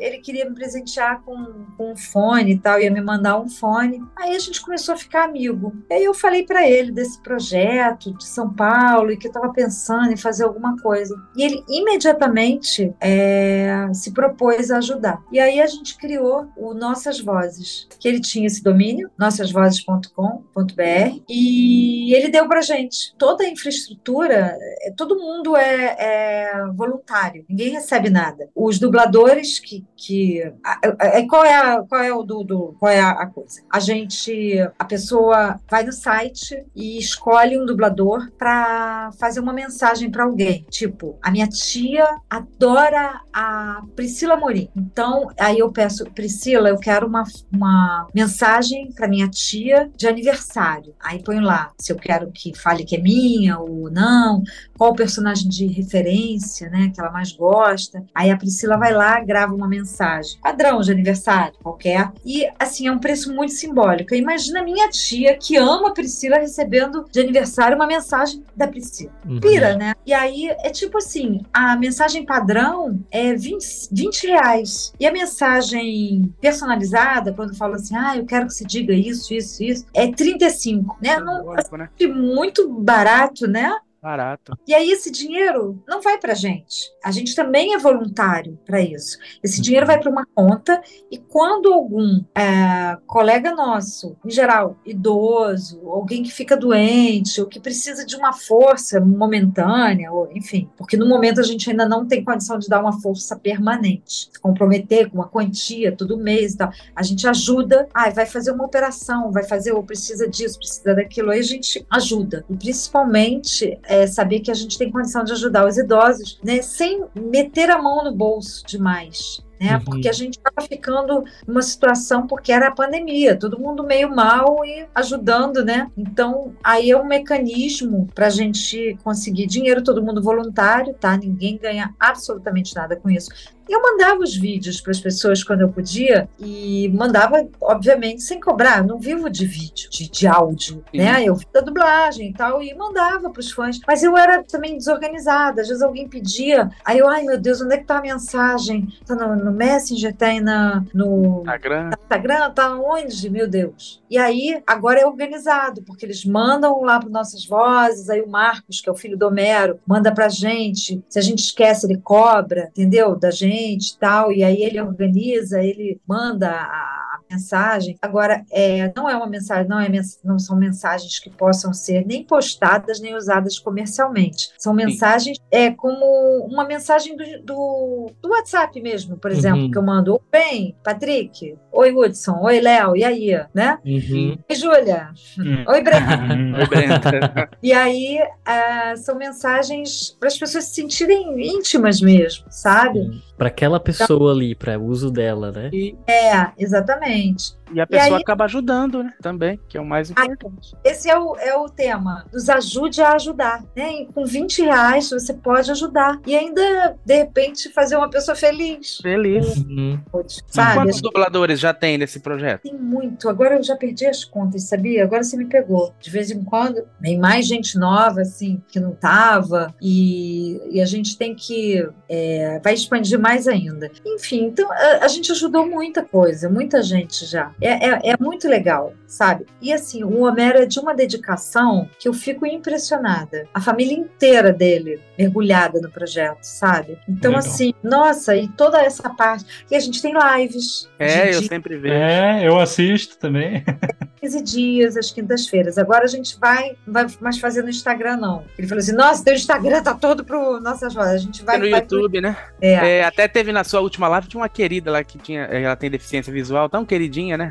[0.00, 4.02] ele queria me presentear com, com um fone e tal, ia me mandar um fone.
[4.16, 5.72] Aí a gente começou a ficar amigo.
[5.90, 10.12] Aí eu falei para ele desse projeto de São Paulo e que eu estava pensando
[10.12, 11.14] em fazer alguma coisa.
[11.36, 13.45] E ele imediatamente é,
[13.92, 15.20] se propôs a ajudar.
[15.32, 22.14] E aí a gente criou o Nossas Vozes, que ele tinha esse domínio, nossasvozes.com.br, e
[22.14, 28.10] ele deu pra gente toda a infraestrutura, é, todo mundo é, é voluntário, ninguém recebe
[28.10, 28.48] nada.
[28.54, 29.84] Os dubladores que.
[29.96, 33.26] que a- a- a- qual, é a, qual é o do, do- qual é a
[33.26, 33.60] coisa?
[33.70, 34.56] A gente.
[34.78, 40.64] A pessoa vai no site e escolhe um dublador para fazer uma mensagem para alguém.
[40.70, 44.70] Tipo, a minha tia adora a Priscila Morim.
[44.74, 47.22] Então, aí eu peço, Priscila, eu quero uma,
[47.52, 50.94] uma mensagem para minha tia de aniversário.
[50.98, 54.42] Aí ponho lá, se eu quero que fale que é minha ou não,
[54.78, 58.02] qual o personagem de referência, né, que ela mais gosta.
[58.14, 62.10] Aí a Priscila vai lá, grava uma mensagem, padrão de aniversário, qualquer.
[62.24, 64.14] E, assim, é um preço muito simbólico.
[64.14, 69.12] Imagina minha tia, que ama a Priscila, recebendo de aniversário uma mensagem da Priscila.
[69.28, 69.40] Uhum.
[69.40, 69.94] Pira, né?
[70.06, 74.92] E aí é tipo assim: a mensagem padrão é 20, 20 reais.
[74.98, 79.62] E a mensagem personalizada, quando fala assim, ah, eu quero que você diga isso, isso,
[79.62, 81.18] isso, é 35, né?
[81.18, 81.88] Não, Simbólico, né?
[81.94, 83.74] assim, muito barato, né?
[84.06, 84.56] Barato.
[84.68, 86.92] E aí esse dinheiro não vai para gente.
[87.02, 89.18] A gente também é voluntário para isso.
[89.42, 90.80] Esse dinheiro vai para uma conta
[91.10, 97.58] e quando algum é, colega nosso, em geral idoso, alguém que fica doente ou que
[97.58, 102.22] precisa de uma força momentânea, ou enfim, porque no momento a gente ainda não tem
[102.22, 106.70] condição de dar uma força permanente, se comprometer com uma quantia todo mês e tal,
[106.94, 107.88] a gente ajuda.
[107.92, 111.84] Ah, vai fazer uma operação, vai fazer ou precisa disso, precisa daquilo, aí a gente
[111.90, 112.44] ajuda.
[112.48, 117.04] E principalmente é, saber que a gente tem condição de ajudar os idosos, né, sem
[117.14, 119.45] meter a mão no bolso demais.
[119.60, 119.84] Né, Uhum.
[119.84, 124.64] Porque a gente estava ficando numa situação porque era a pandemia, todo mundo meio mal
[124.64, 125.90] e ajudando, né?
[125.96, 131.16] Então, aí é um mecanismo para a gente conseguir dinheiro, todo mundo voluntário, tá?
[131.16, 133.30] Ninguém ganha absolutamente nada com isso.
[133.68, 138.84] Eu mandava os vídeos para as pessoas quando eu podia e mandava, obviamente, sem cobrar.
[138.84, 140.98] Não vivo de vídeo, de, de áudio, Sim.
[140.98, 141.24] né?
[141.24, 143.80] Eu vivo da dublagem e tal, e mandava para os fãs.
[143.86, 145.62] Mas eu era também desorganizada.
[145.62, 148.86] Às vezes alguém pedia, aí eu, ai meu Deus, onde é que tá a mensagem?
[149.04, 151.90] Tá no, no Messenger, aí na, no Instagram.
[152.02, 153.30] Instagram, tá onde?
[153.30, 154.02] Meu Deus.
[154.10, 158.80] E aí, agora é organizado, porque eles mandam lá para nossas vozes, aí o Marcos,
[158.80, 161.02] que é o filho do Homero, manda pra gente.
[161.08, 163.16] Se a gente esquece, ele cobra, entendeu?
[163.16, 164.32] Da gente e tal.
[164.32, 167.96] E aí ele organiza, ele manda a mensagem.
[168.00, 169.88] Agora, é, não é uma mensagem, não, é,
[170.24, 174.50] não são mensagens que possam ser nem postadas nem usadas comercialmente.
[174.58, 179.70] São mensagens é como uma mensagem do, do, do WhatsApp mesmo, por exemplo, Uhum.
[179.70, 180.12] que eu mando.
[180.14, 181.56] Oi, bem, Patrick.
[181.72, 182.38] Oi, Hudson.
[182.42, 182.96] Oi, Léo.
[182.96, 183.78] E aí, né?
[183.84, 184.36] Uhum.
[184.48, 185.10] Oi, Júlia.
[185.38, 185.64] Hum.
[185.68, 186.58] Oi, Breno.
[186.58, 187.48] Oi, Brenda.
[187.62, 193.00] E aí, ah, são mensagens para as pessoas se sentirem íntimas mesmo, sabe?
[193.36, 195.70] Para aquela pessoa ali, para uso dela, né?
[196.06, 197.54] É, exatamente.
[197.72, 199.12] E a pessoa aí- acaba ajudando, né?
[199.20, 200.74] Também, que é o mais importante.
[200.84, 202.24] Esse é o, é o tema.
[202.32, 203.62] Nos ajude a ajudar.
[203.74, 204.02] Né?
[204.02, 206.20] E com 20 reais você pode ajudar.
[206.26, 208.98] E ainda, de repente, fazer uma pessoa feliz.
[209.02, 209.56] Feliz.
[209.56, 210.00] Uhum.
[210.48, 210.74] Sabe?
[210.74, 212.62] Quantos dubladores já tem nesse projeto?
[212.62, 213.28] Tem muito.
[213.28, 215.04] Agora eu já perdi as contas, sabia?
[215.04, 215.94] Agora você me pegou.
[216.00, 219.74] De vez em quando, vem mais gente nova, assim, que não tava.
[219.80, 221.86] E, e a gente tem que.
[222.08, 223.90] é, vai expandir mais ainda.
[224.04, 227.52] Enfim, então a, a gente ajudou muita coisa, muita gente já.
[227.60, 229.46] É, é, é muito legal, sabe?
[229.62, 233.48] E assim, o Homero é de uma dedicação que eu fico impressionada.
[233.54, 236.98] A família inteira dele mergulhada no projeto, sabe?
[237.08, 237.46] Então, Legal.
[237.46, 239.44] assim, nossa, e toda essa parte.
[239.70, 240.88] E a gente tem lives.
[240.98, 241.94] É, de eu dia- sempre vejo.
[241.94, 243.64] É, eu assisto também.
[244.20, 245.78] 15 dias, às quintas-feiras.
[245.78, 248.44] Agora a gente vai, não vai mais fazer no Instagram, não.
[248.58, 251.12] Ele falou assim: nossa, teu Instagram tá todo pro nossas vozes.
[251.14, 251.58] A gente vai.
[251.58, 252.36] no vai pro- YouTube, né?
[252.60, 255.76] É, É, até teve na sua última live, tinha uma querida lá que tinha, ela
[255.76, 257.45] tem deficiência visual, tão queridinha, né?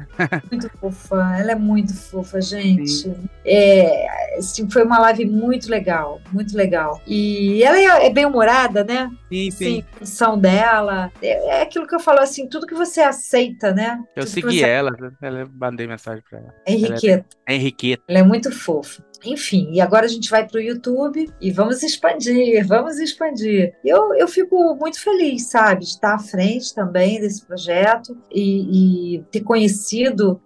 [0.51, 1.37] Muito fofa.
[1.39, 3.11] Ela é muito fofa, gente.
[3.45, 7.01] É, assim, foi uma live muito legal, muito legal.
[7.07, 9.09] E ela é, é bem humorada, né?
[9.31, 9.65] Sim, sim.
[9.65, 11.11] Sim, a condição dela.
[11.21, 13.99] É, é aquilo que eu falo assim: tudo que você aceita, né?
[14.15, 14.91] Eu Tudo segui você- ela,
[15.21, 16.53] ela mandei mensagem pra ela.
[16.67, 17.25] Henriqueta.
[17.47, 18.03] É Henriqueta.
[18.07, 19.03] Ela é muito fofa.
[19.25, 23.73] Enfim, e agora a gente vai para o YouTube e vamos expandir, vamos expandir.
[23.83, 29.23] Eu, eu fico muito feliz, sabe, de estar à frente também desse projeto e, e
[29.31, 29.84] ter conhecido,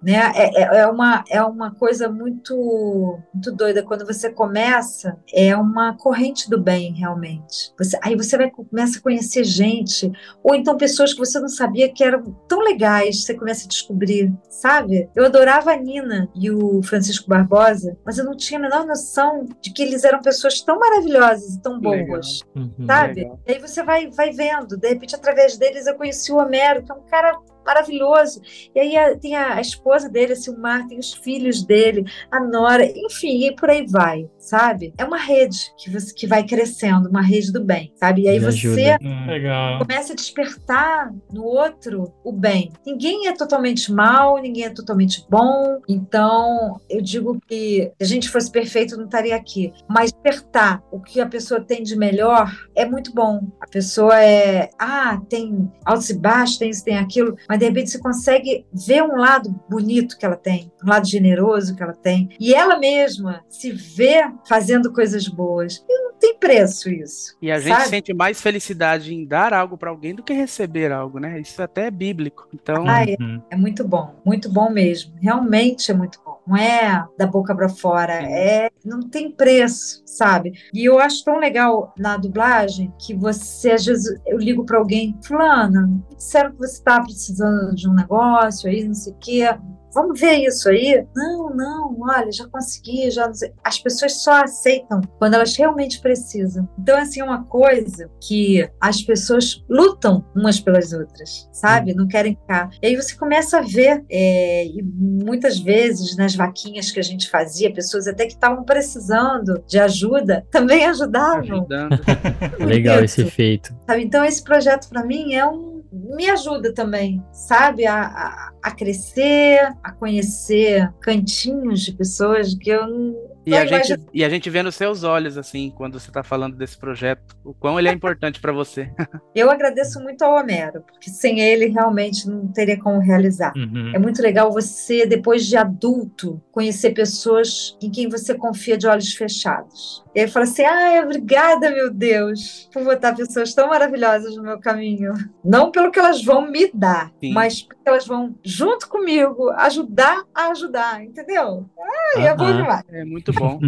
[0.02, 0.32] né?
[0.36, 3.84] É, é- é uma, é uma coisa muito, muito doida.
[3.84, 7.74] Quando você começa, é uma corrente do bem, realmente.
[7.78, 10.12] Você, aí você vai, começa a conhecer gente,
[10.44, 14.32] ou então pessoas que você não sabia que eram tão legais, você começa a descobrir,
[14.50, 15.10] sabe?
[15.16, 19.46] Eu adorava a Nina e o Francisco Barbosa, mas eu não tinha a menor noção
[19.62, 22.72] de que eles eram pessoas tão maravilhosas e tão boas, Uhum.
[22.86, 23.22] sabe?
[23.22, 23.40] Legal.
[23.48, 26.92] E aí você vai, vai vendo, de repente através deles eu conheci o Homero, que
[26.92, 28.42] é um cara maravilhoso.
[28.74, 32.40] E aí a- tem a, a esposa dele, a Silmar, tem os filhos dele, a
[32.40, 34.94] Nora, enfim, e por aí vai, sabe?
[34.98, 38.24] É uma rede que, você, que vai crescendo, uma rede do bem, sabe?
[38.24, 38.98] E aí De você ajuda.
[39.02, 42.72] Hum, começa a despertar no outro o bem.
[42.86, 45.80] Ninguém é totalmente mal, ninguém é totalmente bom.
[45.88, 49.72] Então, eu digo que se a gente fosse perfeito, não estaria aqui.
[49.88, 53.48] Mas despertar o que a pessoa tem de melhor é muito bom.
[53.62, 57.92] A pessoa é, ah, tem altos e baixos, tem isso, tem aquilo, mas de repente
[57.92, 62.30] você consegue ver um lado bonito que ela tem, um lado generoso que ela tem.
[62.40, 65.84] E ela mesma se vê fazendo coisas boas.
[65.88, 67.36] E não tem preço isso.
[67.42, 67.90] E a gente sabe?
[67.90, 71.40] sente mais felicidade em dar algo pra alguém do que receber algo, né?
[71.40, 72.48] Isso até é bíblico.
[72.54, 73.16] Então, Ah, é.
[73.20, 73.42] Uhum.
[73.50, 75.14] É muito bom, muito bom mesmo.
[75.22, 76.39] Realmente é muito bom.
[76.50, 80.54] Não é da boca para fora, é não tem preço, sabe?
[80.74, 85.16] E eu acho tão legal na dublagem que você às vezes eu ligo para alguém,
[85.24, 85.88] fulana,
[86.18, 89.48] disseram que você está precisando de um negócio aí, não sei o quê.
[89.94, 91.06] Vamos ver isso aí?
[91.16, 93.52] Não, não, olha, já consegui, já não sei.
[93.64, 96.70] As pessoas só aceitam quando elas realmente precisam.
[96.78, 101.96] Então, assim, é uma coisa que as pessoas lutam umas pelas outras, sabe?
[101.96, 102.70] Não querem ficar.
[102.82, 107.30] E aí você começa a ver, é, e muitas vezes nas vaquinhas que a gente
[107.30, 111.68] fazia, pessoas até que estavam precisando de ajuda também ajudavam.
[112.60, 113.76] Legal esse efeito.
[113.86, 114.04] Sabe?
[114.04, 115.80] Então, esse projeto para mim é um.
[115.92, 117.86] Me ajuda também, sabe?
[117.88, 123.16] A, a, a crescer, a conhecer cantinhos de pessoas que eu não.
[123.50, 126.56] E a, gente, e a gente vê nos seus olhos, assim, quando você tá falando
[126.56, 128.92] desse projeto, o quão ele é importante pra você.
[129.34, 133.54] Eu agradeço muito ao Homero, porque sem ele realmente não teria como realizar.
[133.56, 133.92] Uhum.
[133.94, 139.14] É muito legal você, depois de adulto, conhecer pessoas em quem você confia de olhos
[139.14, 140.04] fechados.
[140.16, 144.60] E aí fala assim: ai, obrigada, meu Deus, por botar pessoas tão maravilhosas no meu
[144.60, 145.14] caminho.
[145.44, 147.32] Não pelo que elas vão me dar, Sim.
[147.32, 151.70] mas porque elas vão, junto comigo, ajudar a ajudar, entendeu?
[152.16, 152.84] Ai, é bom demais.
[152.90, 153.60] É muito bom.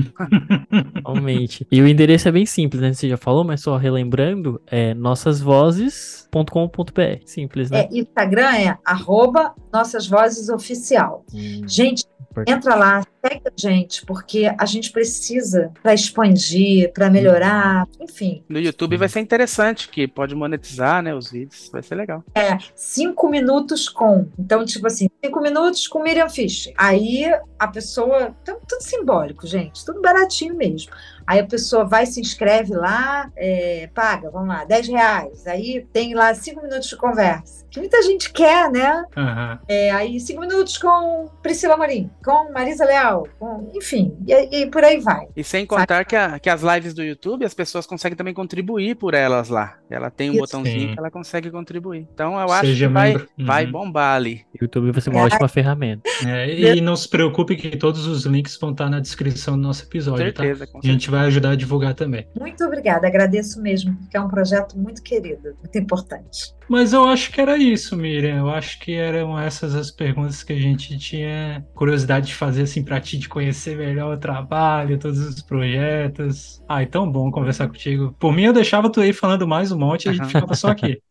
[1.06, 1.66] Realmente.
[1.72, 2.94] E o endereço é bem simples, né?
[2.94, 7.26] Você já falou, mas só relembrando, é nossasvozes.com.br.
[7.26, 7.82] Simples, né?
[7.82, 11.26] É, Instagram é arroba Nossas Vozes Oficial.
[11.34, 12.06] Hum, Gente.
[12.48, 18.44] Entra lá, segue a gente, porque a gente precisa para expandir, para melhorar, enfim.
[18.50, 21.70] No YouTube vai ser interessante, que pode monetizar, né, os vídeos.
[21.72, 22.24] Vai ser legal.
[22.36, 24.28] É cinco minutos com.
[24.38, 26.74] Então, tipo assim, cinco minutos com Miriam Fischer.
[26.78, 27.26] Aí
[27.60, 28.36] a pessoa.
[28.42, 29.86] Então, tudo simbólico, gente.
[29.86, 30.92] Tudo baratinho mesmo.
[31.32, 35.48] Aí a pessoa vai, se inscreve lá, é, paga, vamos lá, 10 reais.
[35.48, 37.66] Aí tem lá cinco minutos de conversa.
[37.72, 39.06] Que muita gente quer, né?
[39.16, 39.60] Aham.
[39.66, 44.84] É, aí cinco minutos com Priscila Morim, com Marisa Leal, com, enfim, e, e por
[44.84, 45.28] aí vai.
[45.38, 48.96] E sem contar que, a- que as lives do YouTube, as pessoas conseguem também contribuir
[48.96, 49.78] por elas lá.
[49.90, 50.42] Ela tem um Isso.
[50.42, 50.94] botãozinho Sim.
[50.94, 52.06] que ela consegue contribuir.
[52.14, 53.30] Então eu acho Seja que vai, membro.
[53.40, 53.72] vai Uhum.
[53.72, 54.46] bombar ali.
[54.62, 55.24] YouTube vai ser uma É.
[55.24, 56.04] ótima ferramenta.
[56.28, 59.84] É, e não se preocupe que todos os links vão estar na descrição do nosso
[59.84, 60.44] Com episódio, tá?
[60.44, 62.28] certeza, com A gente vai ajudar a divulgar também.
[62.40, 66.54] Muito obrigada, agradeço mesmo, porque é um projeto muito querido, muito importante.
[66.70, 68.38] Mas eu acho que era isso, Miriam.
[68.38, 72.84] Eu acho que eram essas as perguntas que a gente tinha curiosidade de fazer, assim,
[72.84, 76.64] pra ti, de conhecer melhor o trabalho, todos os projetos.
[76.70, 78.16] Ai, tão bom conversar contigo.
[78.18, 80.70] Por mim, eu deixava tu aí falando mais um monte e a gente ficava só
[80.70, 81.02] aqui.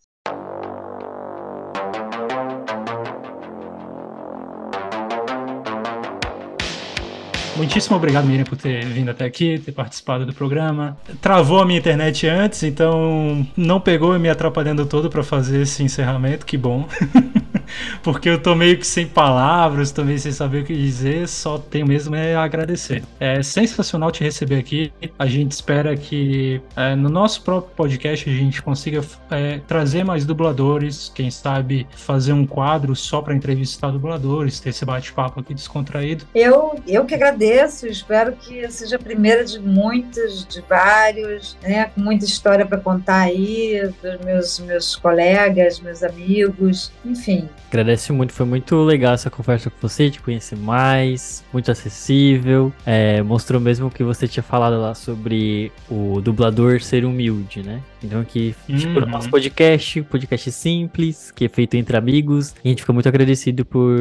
[7.61, 10.97] Muitíssimo obrigado, Miriam, por ter vindo até aqui, ter participado do programa.
[11.21, 16.47] Travou a minha internet antes, então não pegou me atrapalhando todo para fazer esse encerramento,
[16.47, 16.89] que bom.
[18.03, 21.87] Porque eu tô meio que sem palavras, meio sem saber o que dizer, só tenho
[21.87, 23.03] mesmo é agradecer.
[23.19, 24.93] É sensacional te receber aqui.
[25.19, 30.25] A gente espera que é, no nosso próprio podcast a gente consiga é, trazer mais
[30.25, 36.25] dubladores, quem sabe fazer um quadro só para entrevistar dubladores, ter esse bate-papo aqui descontraído.
[36.35, 42.01] Eu, eu que agradeço, espero que seja a primeira de muitos, de vários, né, com
[42.01, 47.49] muita história para contar aí, dos meus, meus colegas, meus amigos, enfim.
[47.69, 52.73] Agradeço muito, foi muito legal essa conversa com você, te conhecer mais, muito acessível.
[52.85, 57.81] É, mostrou mesmo o que você tinha falado lá sobre o dublador ser humilde, né?
[58.03, 59.13] Então que, tipo, no Uhum.
[59.13, 63.65] nosso podcast, podcast simples, que é feito entre amigos, e a gente fica muito agradecido
[63.65, 63.95] por,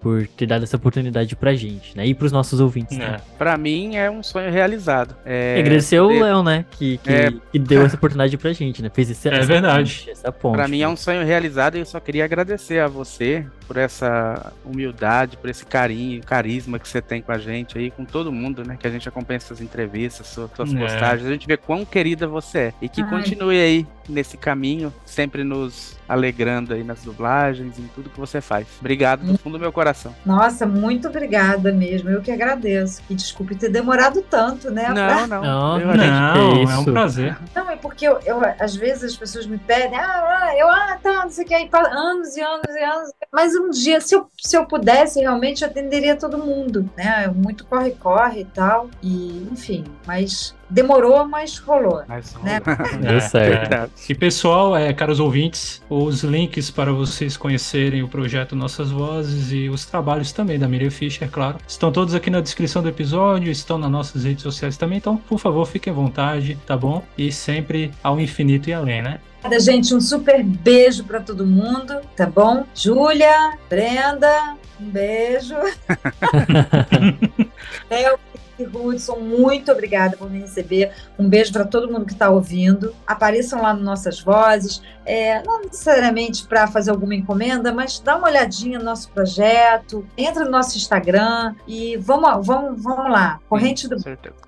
[0.00, 2.06] por ter dado essa oportunidade pra gente, né?
[2.06, 3.16] E pros nossos ouvintes, né?
[3.16, 3.20] É.
[3.38, 5.16] Pra mim é um sonho realizado.
[5.24, 6.64] É, E agradecer o poder- Léo, né?
[6.72, 7.30] Que, que, É.
[7.52, 8.90] que deu essa oportunidade pra gente, né?
[8.92, 9.94] Fez esse, É essa verdade.
[9.94, 10.54] ponte, essa ponte.
[10.56, 13.76] Pra mim é um sonho realizado e eu só queria agradecer a você você por
[13.76, 18.32] essa humildade, por esse carinho, carisma que você tem com a gente aí, com todo
[18.32, 18.78] mundo, né?
[18.80, 20.78] Que a gente acompanha suas entrevistas, suas, suas É.
[20.78, 22.72] postagens, a gente vê quão querida você é.
[22.80, 23.10] E que Ai.
[23.10, 28.66] continue aí nesse caminho, sempre nos alegrando aí nas dublagens, em tudo que você faz.
[28.80, 30.14] Obrigado do fundo do meu coração.
[30.24, 32.08] Nossa, muito obrigada mesmo.
[32.08, 33.02] Eu que agradeço.
[33.10, 34.88] E desculpe ter demorado tanto, né?
[34.88, 35.42] Não, não.
[35.42, 37.36] Não, eu- Gente, Não, que é um prazer.
[37.54, 40.98] Não, é porque eu, eu- às vezes as pessoas me pedem, ah, ah, eu, ah,
[41.02, 43.10] tá, não sei o que, aí anos e anos e anos.
[43.32, 47.28] Mas um dia, se eu, se eu pudesse, realmente atenderia todo mundo, né?
[47.28, 48.88] Muito corre-corre e tal.
[49.02, 52.02] E, enfim, mas demorou, mas rolou.
[52.06, 52.60] Mas, Né?
[53.00, 53.60] Deu certo.
[53.60, 53.92] Verdade.
[54.08, 59.68] E pessoal, é, caros ouvintes, os links para vocês conhecerem o projeto Nossas Vozes e
[59.68, 63.78] os trabalhos também da Miriam Fischer, claro, estão todos aqui na descrição do episódio, estão
[63.78, 67.02] nas nossas redes sociais também, então, por favor, fiquem à vontade, tá bom?
[67.16, 69.20] E sempre ao infinito e além, né?
[69.48, 69.94] Obrigada, gente.
[69.94, 72.64] Um super beijo para todo mundo, tá bom?
[72.74, 75.54] Júlia, Brenda, um beijo.
[77.90, 80.92] Léo e Hudson, muito obrigada por me receber.
[81.18, 82.94] Um beijo para todo mundo que está ouvindo.
[83.06, 84.82] Apareçam lá no Nossas Vozes.
[85.04, 90.06] É, não necessariamente para fazer alguma encomenda, mas dá uma olhadinha no nosso projeto.
[90.16, 93.40] Entra no nosso Instagram e vamos, vamos, vamos lá.
[93.48, 93.96] Corrente do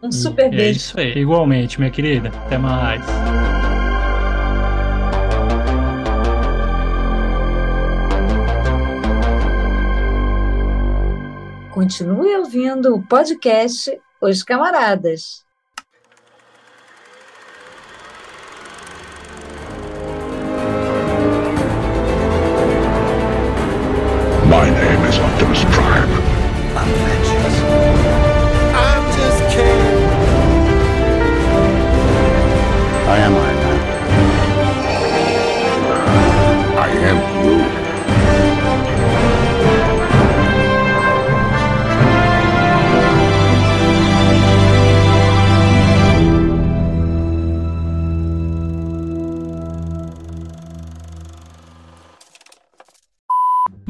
[0.03, 0.79] um super é beijo.
[0.79, 1.13] isso aí.
[1.17, 2.29] Igualmente, minha querida.
[2.47, 3.03] Até mais.
[11.81, 15.47] Continue ouvindo o podcast Os Camaradas.
[24.45, 26.13] My name is Optimus Prime.
[26.77, 27.59] I'm vengeance.
[28.77, 29.41] I'm just.
[33.09, 33.50] I am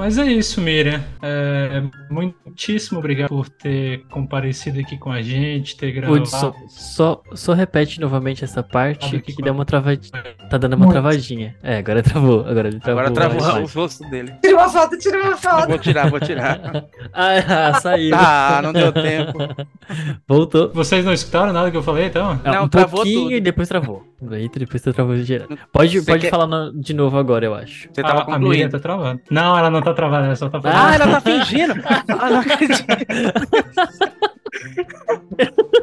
[0.00, 1.04] Mas é isso, Miriam.
[1.20, 6.22] É, muitíssimo obrigado por ter comparecido aqui com a gente, ter gravado.
[6.22, 10.10] Hudson, só, só repete novamente essa parte que, que deu uma travadinha.
[10.48, 10.92] Tá dando uma Muito.
[10.92, 11.54] travadinha.
[11.62, 12.40] É, agora travou.
[12.48, 13.00] Agora ele travou.
[13.02, 14.32] Agora travou o rosto dele.
[14.42, 15.68] Tira uma foto, tira uma foto.
[15.68, 16.60] Vou tirar, vou tirar.
[17.12, 18.14] Ah, saiu.
[18.16, 19.36] Ah, não deu tempo.
[20.26, 20.70] Voltou.
[20.72, 22.40] Vocês não escutaram nada que eu falei, então?
[22.44, 23.32] Ah, Não, um travou pouquinho tudo.
[23.34, 24.02] e depois travou.
[24.30, 25.48] Aí depois você travou geral.
[25.72, 27.88] Pode, Você pode quer- falar no- de novo agora, eu acho.
[27.92, 29.20] Você tava a, a Miriam tá travando.
[29.30, 30.76] Não, ela não tá travando, ela só tá falando.
[30.78, 31.74] Ah, ela tá fingindo?
[32.20, 32.84] Ah, não acredito.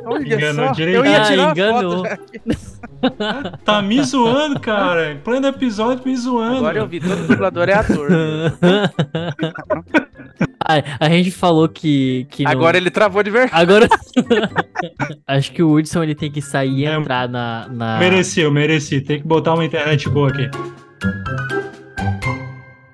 [0.05, 0.97] Olha Enganou só, direito.
[0.97, 2.05] eu ia Ah, tirar enganou.
[2.05, 2.27] a foto.
[3.63, 5.11] Tá me zoando, cara.
[5.13, 6.57] Em pleno episódio me zoando.
[6.57, 8.09] Agora eu vi, todo dublador é ator.
[10.65, 12.25] Ah, a gente falou que.
[12.31, 13.55] que não- Agora ele travou de verdade.
[13.61, 13.87] Agora.
[15.27, 17.67] Acho que o Hudson ele tem que sair e É, entrar na.
[17.69, 17.99] na...
[17.99, 18.99] Mereci, eu mereci.
[18.99, 20.49] Tem que botar uma internet boa aqui.